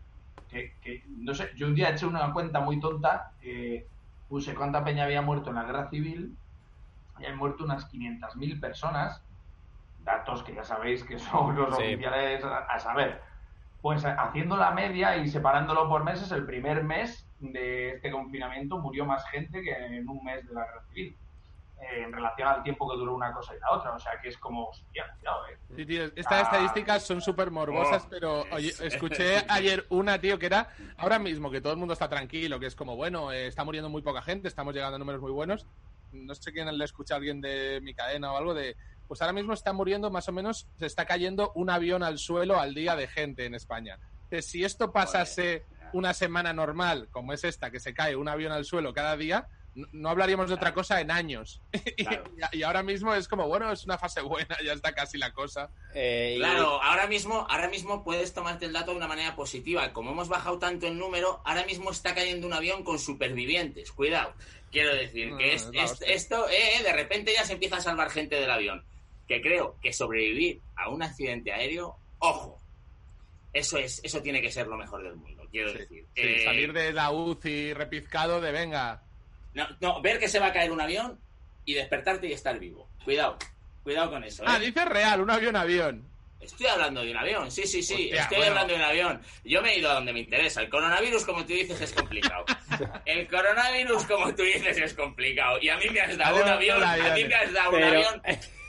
[0.50, 3.86] que, que, no sé, yo un día eché una cuenta muy tonta, eh,
[4.28, 6.36] puse cuánta peña había muerto en la guerra civil
[7.18, 9.22] y han muerto unas 500.000 personas,
[10.18, 11.82] datos que ya sabéis que son los Sí.
[11.94, 13.20] oficiales a, a saber.
[13.82, 18.78] Pues eh, haciendo la media y separándolo por meses, el primer mes de este confinamiento
[18.78, 21.16] murió más gente que en un mes de la guerra civil,
[21.80, 23.92] eh, en relación al tiempo que duró una cosa y la otra.
[23.92, 25.56] O sea que es como, hostia, cuidado, eh.
[25.76, 26.40] Sí, tío, estas Ah.
[26.42, 28.08] estadísticas son súper morbosas, Oh.
[28.10, 32.06] pero oye, escuché ayer una, tío, que era ahora mismo que todo el mundo está
[32.08, 35.22] tranquilo, que es como, bueno, eh, está muriendo muy poca gente, estamos llegando a números
[35.22, 35.66] muy buenos.
[36.12, 38.76] No sé quién le escucha a alguien de mi cadena o algo de.
[39.10, 42.60] Pues ahora mismo está muriendo más o menos, se está cayendo un avión al suelo
[42.60, 43.98] al día de gente en España.
[44.22, 48.52] Entonces, si esto pasase una semana normal, como es esta, que se cae un avión
[48.52, 51.60] al suelo cada día, no, hablaríamos de otra cosa en años.
[51.96, 52.22] Y- Claro.
[52.52, 55.32] y, y ahora mismo es como, bueno, es una fase buena, ya está casi la
[55.32, 55.70] cosa.
[55.92, 59.92] Eh, y- Claro, ahora mismo, ahora mismo puedes tomarte el dato de una manera positiva.
[59.92, 63.90] Como hemos bajado tanto en número, ahora mismo está cayendo un avión con supervivientes.
[63.90, 64.34] Cuidado.
[64.70, 66.06] Quiero decir que no, es- es la es- hostia.
[66.14, 68.84] esto, eh, de repente ya se empieza a salvar gente del avión.
[69.30, 72.60] Que creo que sobrevivir a un accidente aéreo, ojo,
[73.52, 75.44] eso es, eso tiene que ser lo mejor del mundo.
[75.52, 79.02] Quiero Sí, decir, sí, Eh, salir de la UCI repizcado de venga.
[79.54, 81.16] no, no, ver que se va a caer un avión
[81.64, 82.88] y despertarte y estar vivo.
[83.04, 83.38] Cuidado,
[83.84, 84.42] cuidado con eso.
[84.42, 84.46] ¿eh?
[84.48, 86.04] Ah, dice real, un avión avión.
[86.40, 88.50] Estoy hablando de un avión, sí, sí, sí, Hostia, estoy bueno.
[88.52, 89.22] hablando de un avión.
[89.44, 90.60] Yo me he ido a donde me interesa.
[90.62, 92.44] El coronavirus, como tú dices, es complicado.
[93.04, 95.58] El coronavirus, como tú dices, es complicado.
[95.62, 97.82] Y a mí me has dado Adiós, un avión, a mí me has dado un
[97.84, 98.22] avión.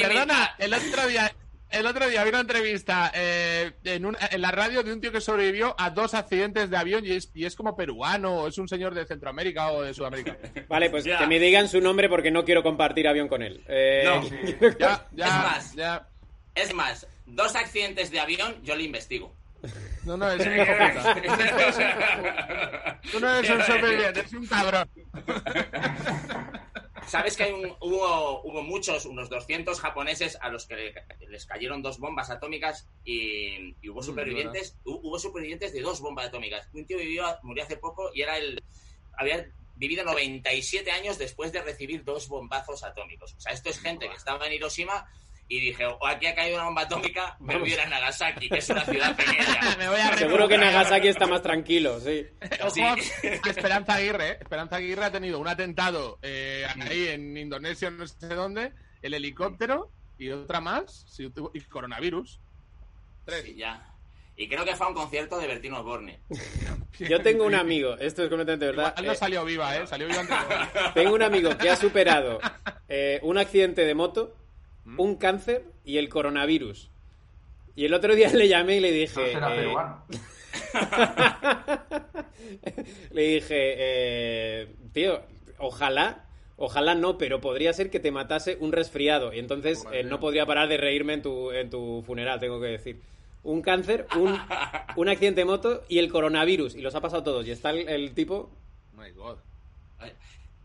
[0.00, 1.32] Perdona, el otro día,
[1.70, 5.74] el otro día vi una entrevista eh, en, la radio de un tío que sobrevivió
[5.78, 8.94] a dos accidentes de avión y es, y es como peruano, o es un señor
[8.94, 10.36] de Centroamérica o de Sudamérica.
[10.68, 11.18] Vale, pues Ya.
[11.18, 13.62] que me digan su nombre porque no quiero compartir avión con él.
[13.68, 14.22] Eh, No.
[14.78, 15.74] Ya, ya, Es más.
[15.74, 16.08] ya.
[16.54, 19.34] Es más, dos accidentes de avión, yo le investigo.
[20.04, 21.16] No, no, es un hijo puta.
[23.10, 24.88] Tú no eres un superviviente, es un cabrón.
[27.06, 30.94] ¿Sabes que hay un- hubo, hubo muchos, unos 200 japoneses a los que le-
[31.28, 36.26] les cayeron dos bombas atómicas y, y hubo supervivientes hu- hubo supervivientes de dos bombas
[36.26, 36.68] atómicas.
[36.72, 38.62] Un tío vivió, murió hace poco y era el
[39.18, 39.46] había
[39.76, 43.34] vivido 97 años después de recibir dos bombazos atómicos.
[43.34, 45.06] O sea, esto es gente que estaba en Hiroshima
[45.48, 48.48] y dije, o aquí ha caído una bomba atómica, me voy a ir a Nagasaki,
[48.48, 49.76] que es una ciudad pequeña.
[49.78, 50.58] Me voy a Seguro que.
[50.58, 52.26] Nagasaki está más tranquilo, sí.
[52.64, 54.38] Ojo, Esperanza Aguirre, ¿eh?
[54.40, 58.72] Esperanza Aguirre ha tenido un atentado eh, ahí en Indonesia, no sé dónde,
[59.02, 62.40] el helicóptero y otra más, sí, y coronavirus.
[63.24, 63.44] Tres.
[63.44, 63.92] Sí, ya.
[64.38, 66.20] Y creo que fue a un concierto de Bertino Osborne.
[66.98, 68.92] Yo tengo un amigo, esto es completamente verdad.
[68.92, 69.86] Igual no eh, salió viva, ¿eh?
[69.86, 70.94] Salió viva todos.
[70.94, 72.38] Tengo un amigo que ha superado
[72.88, 74.34] eh, un accidente de moto,
[74.98, 76.90] un cáncer y el coronavirus.
[77.74, 79.32] Y el otro día le llamé y le Eso dije...
[79.32, 80.04] será eh, peruano.
[83.10, 85.22] le dije, eh, tío,
[85.58, 86.24] ojalá,
[86.56, 89.32] ojalá no, pero podría ser que te matase un resfriado.
[89.32, 92.68] Y entonces eh, no podría parar de reírme en tu, en tu funeral, tengo que
[92.68, 93.00] decir.
[93.42, 94.36] Un cáncer, un,
[94.96, 96.74] un accidente de moto y el coronavirus.
[96.74, 97.46] Y los ha pasado todos.
[97.46, 98.50] Y está el, el tipo...
[98.94, 99.36] My God.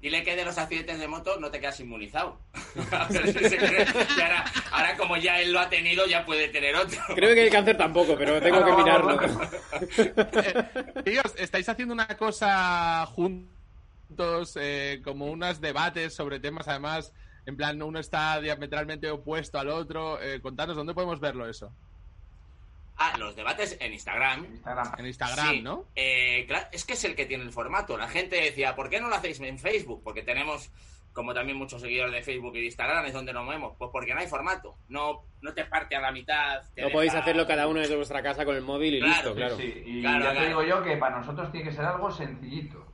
[0.01, 2.39] Dile que de los accidentes de moto no te quedas inmunizado.
[2.91, 6.99] Ahora, ahora como ya él lo ha tenido, ya puede tener otro.
[7.13, 9.19] Creo que el cáncer tampoco, pero tengo que mirarlo.
[11.03, 17.13] Tíos, estáis haciendo una cosa juntos, eh, como unos debates sobre temas, además,
[17.45, 20.21] en plan, uno está diametralmente opuesto al otro.
[20.21, 21.71] Eh, contanos, ¿dónde podemos verlo eso?
[23.03, 24.45] Ah, los debates en Instagram.
[24.45, 24.91] Instagram.
[24.99, 25.85] En Instagram, Sí, ¿no?
[25.95, 27.97] eh, claro, es que es el que tiene el formato.
[27.97, 30.01] La gente decía, ¿por qué no lo hacéis en Facebook?
[30.03, 30.71] Porque tenemos,
[31.13, 33.75] como también muchos seguidores de Facebook y de Instagram, es donde nos vemos.
[33.77, 34.75] Pues porque no hay formato.
[34.87, 36.61] No, no te parte a la mitad.
[36.75, 39.35] te No podéis hacerlo cada uno desde vuestra casa con el móvil y Claro, listo,
[39.35, 39.57] claro.
[39.57, 42.85] Sí, y Claro, ya te digo yo que para nosotros tiene que ser algo sencillito.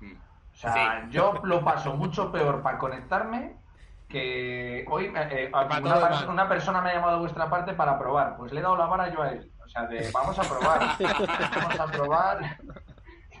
[0.00, 0.12] Mm.
[0.12, 1.08] O sea, Sí.
[1.10, 3.56] yo lo paso mucho peor para conectarme
[4.08, 8.36] que hoy eh, Para una, una persona me ha llamado de vuestra parte para probar.
[8.36, 9.50] Pues le he dado la vara yo a él.
[9.66, 10.96] O sea, de vamos a probar.
[11.56, 12.58] vamos a probar.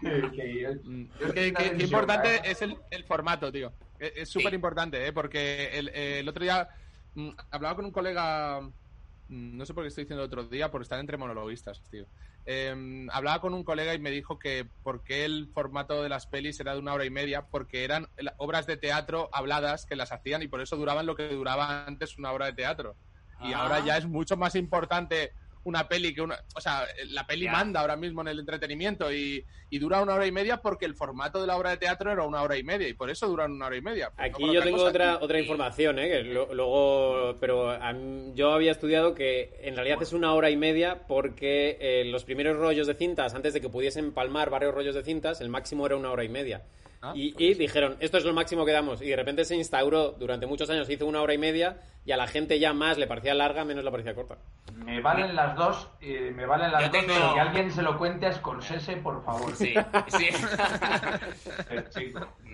[0.00, 2.40] Que- decisión, importante ¿eh?
[2.44, 3.72] es el, el formato, tío.
[3.98, 5.12] Es- súper importante, ¿eh?
[5.12, 6.68] Porque el, el otro día
[7.14, 10.70] mm, hablaba con un colega, mm, no sé por qué estoy diciendo el otro día,
[10.70, 12.04] por estar entre monologuistas, tío.
[12.44, 16.26] Eh, hablaba con un colega y me dijo que por qué el formato de las
[16.26, 18.06] pelis era de una hora y media, porque eran
[18.36, 22.18] obras de teatro habladas que las hacían y por eso duraban lo que duraba antes
[22.18, 22.96] una obra de teatro.
[23.40, 23.62] Y Ah.
[23.62, 25.32] ahora ya es mucho más importante
[25.66, 26.38] una peli que una...
[26.54, 30.24] O sea, la peli manda ahora mismo en el entretenimiento y, y dura una hora
[30.26, 32.86] y media porque el formato de la obra de teatro era una hora y media
[32.88, 34.12] y por eso duran una hora y media.
[34.16, 34.88] Aquí yo tengo cosa.
[34.90, 36.08] otra otra información, ¿eh?
[36.08, 40.56] que lo- luego, pero mí- yo había estudiado que en realidad es una hora y
[40.56, 44.94] media porque eh, los primeros rollos de cintas, antes de que pudiesen palmar varios rollos
[44.94, 46.62] de cintas, el máximo era una hora y media.
[47.02, 49.02] Ah, y, pues y dijeron, esto es lo máximo que damos.
[49.02, 52.12] Y de repente se instauró, durante muchos años se hizo una hora y media y
[52.12, 54.38] a la gente ya más le parecía larga, menos le parecía corta.
[54.74, 57.82] Me valen las dos, eh, me valen las Yo dos, tengo- pero que alguien se
[57.82, 59.54] lo cuente a Scorsese, por favor.
[59.56, 59.74] Sí,
[60.08, 60.28] sí.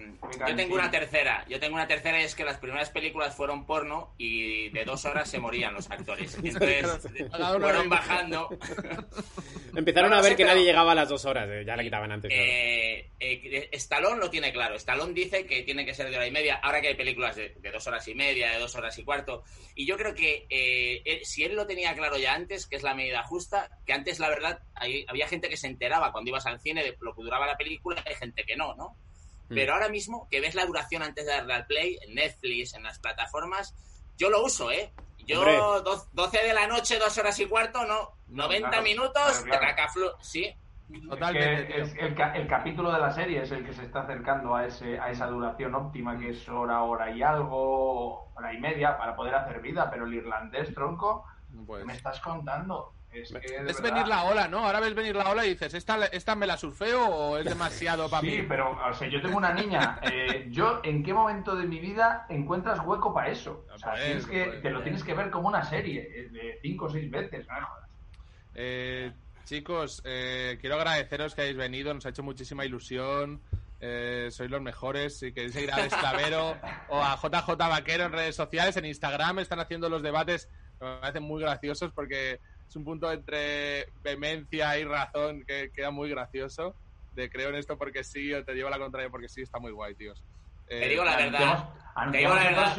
[0.49, 1.45] Yo tengo una tercera.
[1.49, 5.05] Yo tengo una tercera y es que las primeras películas fueron porno y de dos
[5.05, 6.37] horas se morían los actores.
[6.43, 6.87] Entonces
[7.61, 8.49] fueron bajando.
[9.77, 12.31] Empezaron a ver que nadie llegaba a las dos horas, eh, ya la quitaban antes.
[12.31, 12.45] claro.
[12.45, 14.75] Eh, eh, Stallone lo tiene claro.
[14.77, 16.57] Stallone dice que tiene que ser de hora y media.
[16.63, 19.45] Ahora que hay películas de, de dos horas y media, de dos horas y cuarto.
[19.75, 22.83] Y yo creo que eh, él- si él lo tenía claro ya antes, que es
[22.83, 26.47] la medida justa, que antes la verdad hay- había gente que se enteraba cuando ibas
[26.47, 28.97] al cine de lo que duraba la película y hay gente que no, ¿no?
[29.53, 29.55] Mm.
[29.55, 32.83] Pero ahora mismo, que ves la duración antes de darle al play, en Netflix, en
[32.83, 33.75] las plataformas,
[34.17, 34.93] yo lo uso, ¿eh?
[35.27, 35.57] Yo, Hombre.
[35.57, 38.11] do- 12 de la noche, dos horas y cuarto, no.
[38.29, 40.53] 90 claro, minutos, claro, Sí,
[41.09, 41.83] Totalmente, Es que tío.
[41.85, 44.67] es el, ca- el capítulo de la serie es el que se está acercando a
[44.67, 49.17] ese a esa duración óptima que es hora, hora y algo, hora y media para
[49.17, 51.25] poder hacer vida, pero el irlandés, tronco,
[51.67, 52.93] Pues- ¿qué me estás contando?
[53.13, 54.65] Es que verdad- venir la ola, ¿no?
[54.67, 58.09] Ahora ves venir la ola y dices, ¿esta, esta me la surfeo o es demasiado
[58.09, 58.47] para Sí, mí?
[58.49, 60.01] pero o sea, yo tengo una niña.
[60.11, 63.67] eh, yo, ¿en qué momento de mi vida encuentras hueco para eso?
[63.73, 66.87] O sea, tienes que, te lo tienes que ver como una serie eh, de cinco
[66.87, 67.47] o seis veces.
[67.49, 67.69] ¿no?
[68.55, 69.13] Eh,
[69.45, 73.41] chicos, eh, quiero agradeceros que hayáis venido, nos ha hecho muchísima ilusión.
[73.85, 75.19] Eh, sois los mejores.
[75.19, 76.57] Si queréis seguir a Esclavero
[76.89, 80.49] o a JJ Vaquero en redes sociales, en Instagram están haciendo los debates
[80.81, 82.41] me parecen muy graciosos porque
[82.73, 86.75] es un punto entre vehemencia y razón que queda muy gracioso.
[87.13, 89.73] De creo en esto porque sí o te llevo la contraria porque sí, está muy
[89.73, 90.25] guay, tíos.
[90.69, 91.69] Eh, Te digo la verdad.
[92.11, 92.75] Te digo la verdad.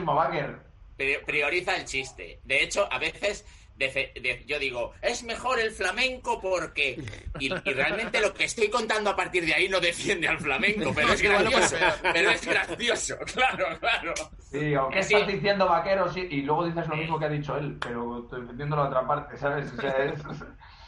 [1.28, 2.40] prioriza el chiste.
[2.44, 3.46] De hecho, a veces
[3.76, 7.04] de- yo digo, es mejor el flamenco porque...
[7.40, 10.92] Y, y realmente lo que estoy contando a partir de ahí no defiende al flamenco,
[10.94, 11.76] pero es lo gracioso.
[12.14, 14.14] Pero es gracioso, claro, claro.
[14.40, 15.14] Sí, aunque sí.
[15.16, 18.42] estás diciendo vaquero sí, y luego dices lo mismo que ha dicho él, pero estoy
[18.42, 19.72] defendiendo la otra parte, ¿sabes?
[19.74, 20.22] O sea, es-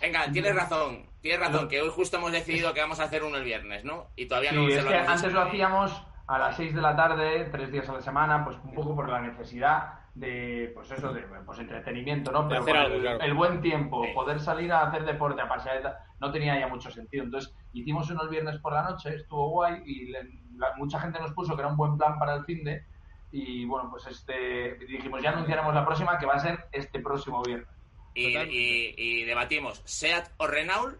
[0.02, 3.38] Venga, tienes razón, tienes razón, que hoy justo hemos decidido que vamos a hacer uno
[3.38, 4.12] el viernes, ¿no?
[4.16, 6.82] Y todavía no Sí, se es lo que antes lo hacíamos a las 6 de
[6.82, 10.90] la tarde, tres días a la semana, pues un poco por la necesidad de, pues
[10.92, 12.48] eso, de pues entretenimiento, ¿no?
[12.48, 13.20] Pero hacer con algo, el, claro.
[13.22, 14.12] el buen tiempo, Sí.
[14.14, 17.26] poder salir a hacer deporte, a pasear, no tenía ya mucho sentido.
[17.26, 20.24] Entonces hicimos unos viernes por la noche, estuvo guay y le-
[20.58, 22.84] la- mucha gente nos puso que era un buen plan para el fin de
[23.32, 27.44] y bueno, pues este dijimos ya anunciaremos la próxima que va a ser este próximo
[27.44, 27.68] viernes.
[28.14, 30.98] Y, y- y debatimos Seat o Renault,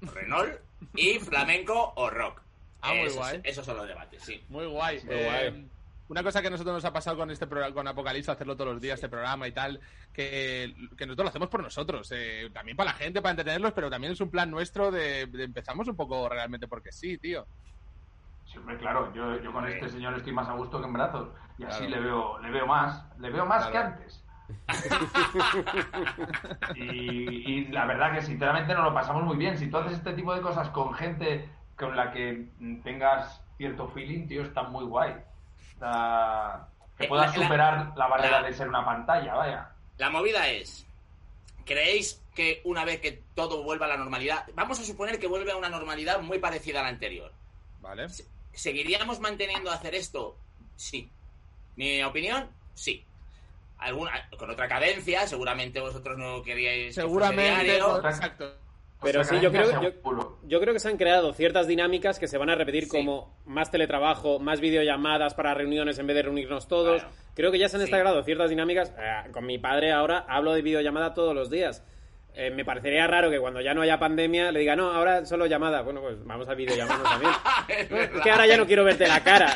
[0.00, 0.58] Renault,
[0.96, 2.42] y flamenco o rock.
[2.82, 3.40] Ah, muy esos, guay.
[3.44, 4.42] esos son los debates, sí.
[4.48, 5.00] Muy guay.
[5.04, 5.68] Muy Eh, guay.
[6.08, 8.74] Una cosa que a nosotros nos ha pasado con este programa, con Apocalipsis, hacerlo todos
[8.74, 9.80] los días, este programa y tal,
[10.12, 13.90] que, que nosotros lo hacemos por nosotros, eh, también para la gente, para entretenerlos, pero
[13.90, 17.46] también es un plan nuestro de, de empezamos un poco realmente porque sí, tío.
[18.46, 21.28] Sí, hombre, claro, yo, yo con este señor estoy más a gusto que en brazos.
[21.58, 24.22] Y así le veo, le veo más, le veo más que antes.
[26.76, 29.58] y, y la verdad que sinceramente nos lo pasamos muy bien.
[29.58, 32.48] Si tú haces este tipo de cosas con gente con la que
[32.84, 35.14] tengas cierto feeling, tío, está muy guay.
[35.76, 36.68] Está-
[36.98, 39.70] que Eh, la- superar la barrera la- de ser una pantalla, vaya.
[39.98, 40.86] La movida es,
[41.66, 45.52] ¿creéis que una vez que todo vuelva a la normalidad, vamos a suponer que vuelve
[45.52, 47.32] a una normalidad muy parecida a la anterior,
[47.80, 48.06] ¿Vale?
[48.52, 50.36] ¿seguiríamos manteniendo hacer esto?
[50.76, 51.10] Sí.
[51.76, 53.04] Mi opinión, sí.
[53.78, 56.94] Alguna, con otra cadencia, seguramente vosotros no queríais.
[56.94, 57.64] que Seguramente.
[57.64, 57.98] diario.
[58.06, 58.56] Exacto.
[59.06, 59.92] Pero Otra sí, yo creo,
[60.44, 62.90] yo, creo que se han creado ciertas dinámicas que se van a repetir Sí.
[62.90, 67.02] como más teletrabajo, más videollamadas para reuniones en vez de reunirnos todos.
[67.02, 67.16] Claro.
[67.34, 67.86] Creo que ya se han Sí.
[67.88, 68.92] instaurado ciertas dinámicas.
[68.98, 71.84] Eh, con mi padre ahora hablo de videollamada todos los días.
[72.38, 75.46] Eh, me parecería raro que cuando ya no haya pandemia le diga, no, ahora solo
[75.46, 75.80] llamada.
[75.80, 77.32] Bueno, pues vamos a videollamarnos también.
[77.68, 78.22] Es No, es verdad.
[78.22, 79.54] que ahora ya no quiero verte la cara.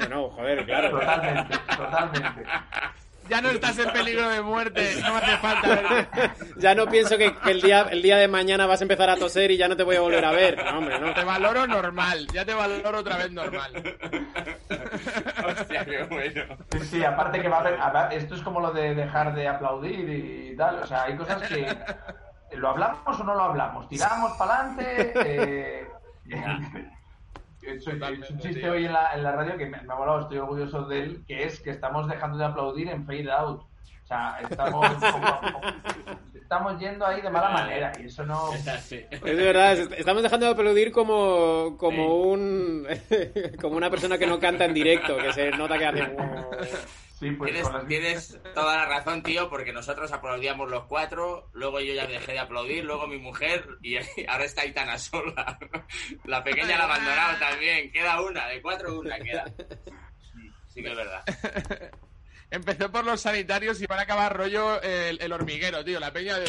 [0.00, 0.90] No, no, joder, claro.
[0.90, 2.42] Totalmente, totalmente.
[3.28, 6.30] Ya no estás en peligro de muerte, no me hace falta verte.
[6.56, 9.16] Ya no pienso que, que el, día, el día de mañana vas a empezar a
[9.16, 10.64] toser y ya no te voy a volver a ver.
[10.64, 11.14] No, hombre, no.
[11.14, 13.72] Te valoro normal, ya te valoro otra vez normal.
[15.46, 16.56] Hostia, qué bueno.
[16.72, 20.08] Sí, sí, aparte que va a haber, esto es como lo de dejar de aplaudir
[20.08, 21.66] y tal, o sea, hay cosas que
[22.56, 25.12] lo hablamos o no lo hablamos, tiramos para adelante.
[25.24, 25.88] Eh,
[27.70, 28.72] he hecho- he hecho un chiste tío.
[28.72, 31.24] hoy en la, en la radio que me, me ha molado, estoy orgulloso de él,
[31.26, 33.60] que es que estamos dejando de aplaudir en fade out.
[33.62, 34.86] O sea, estamos,
[36.48, 38.54] estamos yendo ahí de mala manera y eso no...
[38.54, 39.04] Es así.
[39.10, 42.86] Es verdad, es- estamos dejando de aplaudir como, como un
[43.60, 46.16] como una persona que no canta en directo, que se nota que hace...
[47.18, 51.80] Sí, pues Tienes, las- tienes toda la razón, tío, porque nosotros aplaudíamos los cuatro, luego
[51.80, 53.96] yo ya dejé de aplaudir, luego mi mujer, y
[54.28, 55.58] ahora está Aitana sola.
[56.24, 59.44] La pequeña la ha abandonado también, queda una, de cuatro una queda.
[60.68, 61.22] Sí que es verdad.
[62.50, 66.00] Empezó por los sanitarios y van a acabar rollo el, el hormiguero, tío.
[66.00, 66.46] La peña de.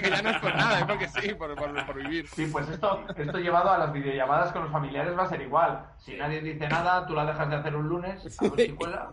[0.00, 2.26] que ya no es por nada, es porque sí, por, por, por vivir.
[2.28, 5.84] Sí, pues esto, esto llevado a las videollamadas con los familiares va a ser igual.
[5.98, 9.10] Si nadie dice nada, tú la dejas de hacer un lunes, a ver si cuela.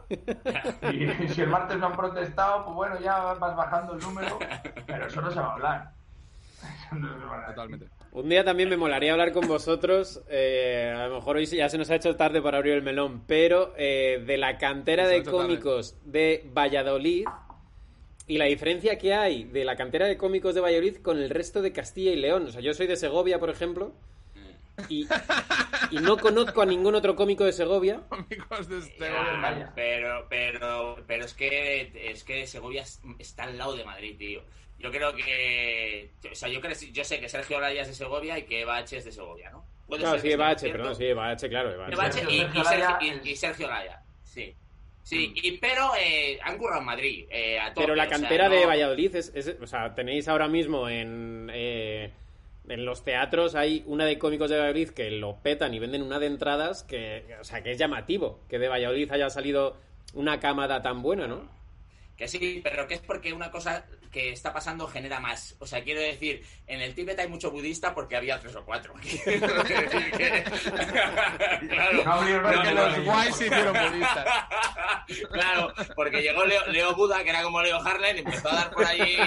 [0.94, 4.40] Y si el martes no han protestado, pues bueno, ya vas bajando el número,
[4.88, 5.92] pero eso no se va a hablar.
[6.86, 7.50] Eso no se va a hablar.
[7.56, 7.90] Totalmente.
[8.16, 11.78] Un día también me molaría hablar con vosotros, eh, a lo mejor hoy ya se
[11.78, 15.38] nos ha hecho tarde para abrir el melón, pero eh, de la cantera de tarde.
[15.38, 17.26] cómicos de Valladolid
[18.26, 21.62] y la diferencia que hay de la cantera de cómicos de Valladolid con el resto
[21.62, 22.46] de Castilla y León.
[22.46, 23.92] O sea, yo soy de Segovia, por ejemplo,
[24.90, 25.08] y,
[25.92, 28.02] y no conozco a ningún otro cómico de Segovia.
[28.10, 29.72] Amigos de Ah, vaya.
[29.76, 34.44] Pero, pero, pero es que es que Segovia es- está al lado de Madrid, tío.
[34.78, 38.38] Yo creo que, o sea, yo creo, yo sé que Sergio Olaya es de Segovia
[38.38, 39.66] y que Eva H es de Segovia, ¿no?
[39.88, 42.24] ¿Puede Claro, ser sí, Eva H, perdón, sí, Eva H, claro, Eva H.
[42.30, 44.54] Y, y Sergio y- y Sergio Olaya, sí.
[45.02, 48.18] Sí, y, pero eh, han currado en Madrid, eh, a tope, Pero la o sea,
[48.18, 52.12] cantera no- de Valladolid es, es- o sea, tenéis ahora mismo en, eh,
[52.70, 56.20] en los teatros hay una de cómicos de Valladolid que lo petan y venden una
[56.20, 59.78] de entradas que, o sea, que es llamativo que de Valladolid haya salido
[60.14, 61.50] una cámara tan buena, ¿no?
[62.18, 63.86] Que sí, pero que es porque una cosa
[64.16, 65.58] que está pasando genera más.
[65.60, 68.94] O sea, quiero decir, en el Tíbet hay mucho budista porque había tres o cuatro.
[69.02, 70.44] Quiero decir que-
[71.68, 72.02] claro.
[72.06, 74.26] No abrieron Porque el los guays se hicieron budistas.
[75.34, 78.86] Claro, porque llegó Leo, Leo Buda, que era como Leo Harlan, empezó a dar por
[78.86, 79.18] allí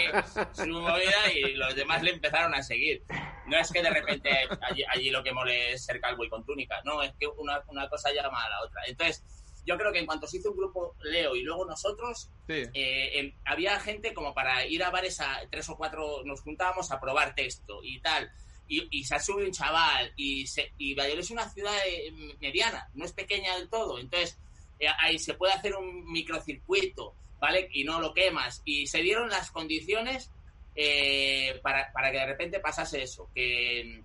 [0.55, 3.03] su movida y los demás le empezaron a seguir.
[3.47, 4.31] No es que de repente
[4.63, 7.61] allí, allí lo que mole es ser calvo y con túnica, no, es que una,
[7.69, 8.81] una cosa llama a la otra.
[8.87, 9.23] Entonces,
[9.69, 12.63] yo creo que en cuanto se hizo un grupo Leo y luego nosotros, Sí.
[12.75, 16.91] eh, em, había gente como para ir a bares a tres o cuatro, nos juntábamos
[16.91, 18.31] a probar texto y tal.
[18.67, 22.11] Y, y se sube un chaval y, se, y Valladolid es una ciudad eh,
[22.41, 23.99] mediana, no es pequeña del todo.
[23.99, 24.39] Entonces,
[24.79, 27.69] eh, ahí se puede hacer un microcircuito, ¿vale?
[27.73, 28.63] Y no lo quemas.
[28.65, 30.31] Y se dieron las condiciones
[30.75, 33.29] eh, para, para que de repente pasase eso.
[33.35, 34.03] Que,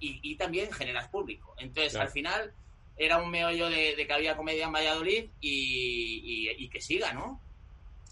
[0.00, 1.54] y, y también generas público.
[1.58, 2.06] Entonces, Claro.
[2.06, 2.54] al final,
[2.96, 7.12] era un meollo de, de que había comedia en Valladolid y, y- y que siga,
[7.12, 7.40] ¿no?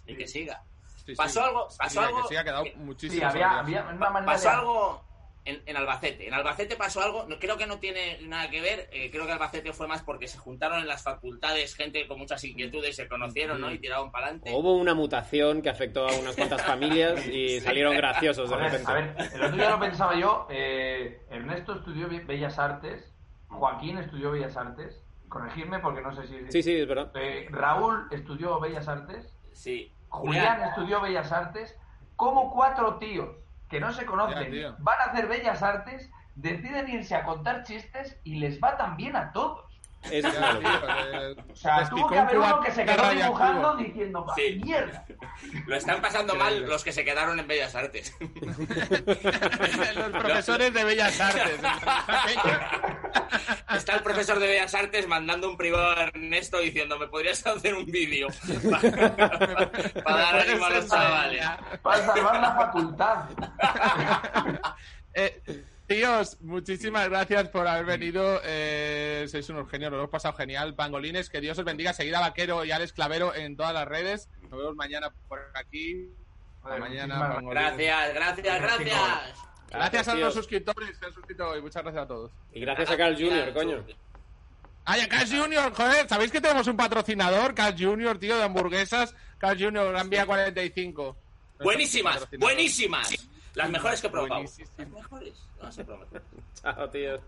[0.06, 0.62] Y que siga.
[1.04, 1.14] Sí, sí.
[1.14, 3.20] Pasó algo- Sí, pasó que algo- Sí, ha quedado que- muchísimo.
[3.20, 4.54] Sí, había, había una manera Pasó de...
[4.54, 5.04] algo
[5.44, 6.28] en, en Albacete.
[6.28, 9.32] En Albacete pasó algo, no- creo que no tiene nada que ver, eh, creo que
[9.32, 13.60] Albacete fue más porque se juntaron en las facultades gente con muchas inquietudes, se conocieron,
[13.60, 13.72] ¿no?
[13.72, 14.52] Y tiraron para adelante.
[14.54, 18.70] Hubo una mutación que afectó a unas cuantas familias y salieron graciosos de A ver,
[18.72, 18.90] repente.
[18.90, 20.46] a ver, el otro día lo pensaba yo.
[20.50, 23.11] eh, Ernesto estudió Be- Bellas Artes,
[23.52, 26.50] Joaquín estudió Bellas Artes, corregirme porque no sé si...
[26.50, 27.10] Sí, sí, es verdad.
[27.14, 29.94] Eh, Raúl estudió Bellas Artes, Sí.
[30.08, 31.78] Julián estudió Bellas Artes,
[32.16, 33.28] como cuatro tíos
[33.68, 38.36] que no se conocen van a hacer Bellas Artes, deciden irse a contar chistes y
[38.36, 39.71] les va tan bien a todos.
[40.10, 40.96] Es locura.
[41.12, 44.60] eh, O sea, tuvo que haber uno que se quedó dibujando diciendo, "Va, Sí.
[44.62, 45.04] mierda.
[45.66, 48.14] Lo están pasando mal los que se quedaron en Bellas Artes.
[48.20, 51.60] Los profesores de Bellas Artes.
[53.74, 57.74] Está el profesor de Bellas Artes mandando un privado a Ernesto diciendo, ¿me podrías hacer
[57.74, 58.28] un vídeo?
[60.04, 61.44] Para dar ánimo a los chavales.
[61.82, 63.24] Para salvar la facultad.
[65.14, 65.42] Eh,
[65.86, 68.40] tíos, muchísimas gracias por haber venido.
[68.44, 70.74] Eh, sois unos genios, lo hemos pasado genial.
[70.74, 71.92] Pangolines, que Dios os bendiga.
[71.92, 74.28] Seguid a Vaquero y Alex Clavero en todas las redes.
[74.50, 76.08] Nos vemos mañana por aquí.
[76.64, 77.40] Mañana.
[77.42, 79.52] Gracias, gracias, gracias.
[79.70, 81.62] Gracias a los suscriptores que han suscrito hoy.
[81.62, 82.30] Muchas gracias a todos.
[82.52, 83.84] Y gracias a Carl Jr., coño.
[84.84, 87.54] Ay, a Carl Junior, joder, ¿sabéis que tenemos un patrocinador?
[87.54, 89.14] Carl Junior, tío, de hamburguesas.
[89.38, 91.16] Carl Junior, Gran Vía 45.
[91.62, 93.28] Buenísimas, buenísimas.
[93.54, 94.42] Las mejores que he probado.
[94.42, 95.34] Las mejores.
[95.62, 95.86] No se.
[96.54, 97.20] Chao, tío.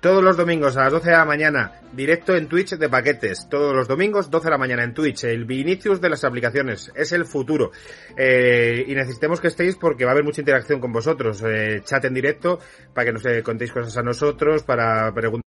[0.00, 3.48] Todos los domingos a las 12 de la mañana, directo en Twitch de paquetes.
[3.50, 5.24] Todos los domingos, 12 de la mañana en Twitch.
[5.24, 6.90] El Vinicius de las aplicaciones.
[6.94, 7.70] Es el futuro.
[8.16, 11.44] Eh, y necesitemos que estéis porque va a haber mucha interacción con vosotros.
[11.46, 12.58] Eh, chat en directo
[12.94, 15.44] para que nos eh, contéis cosas a nosotros, para preguntar.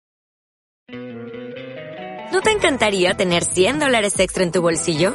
[2.33, 5.15] ¿No te encantaría tener 100 dólares extra en tu bolsillo?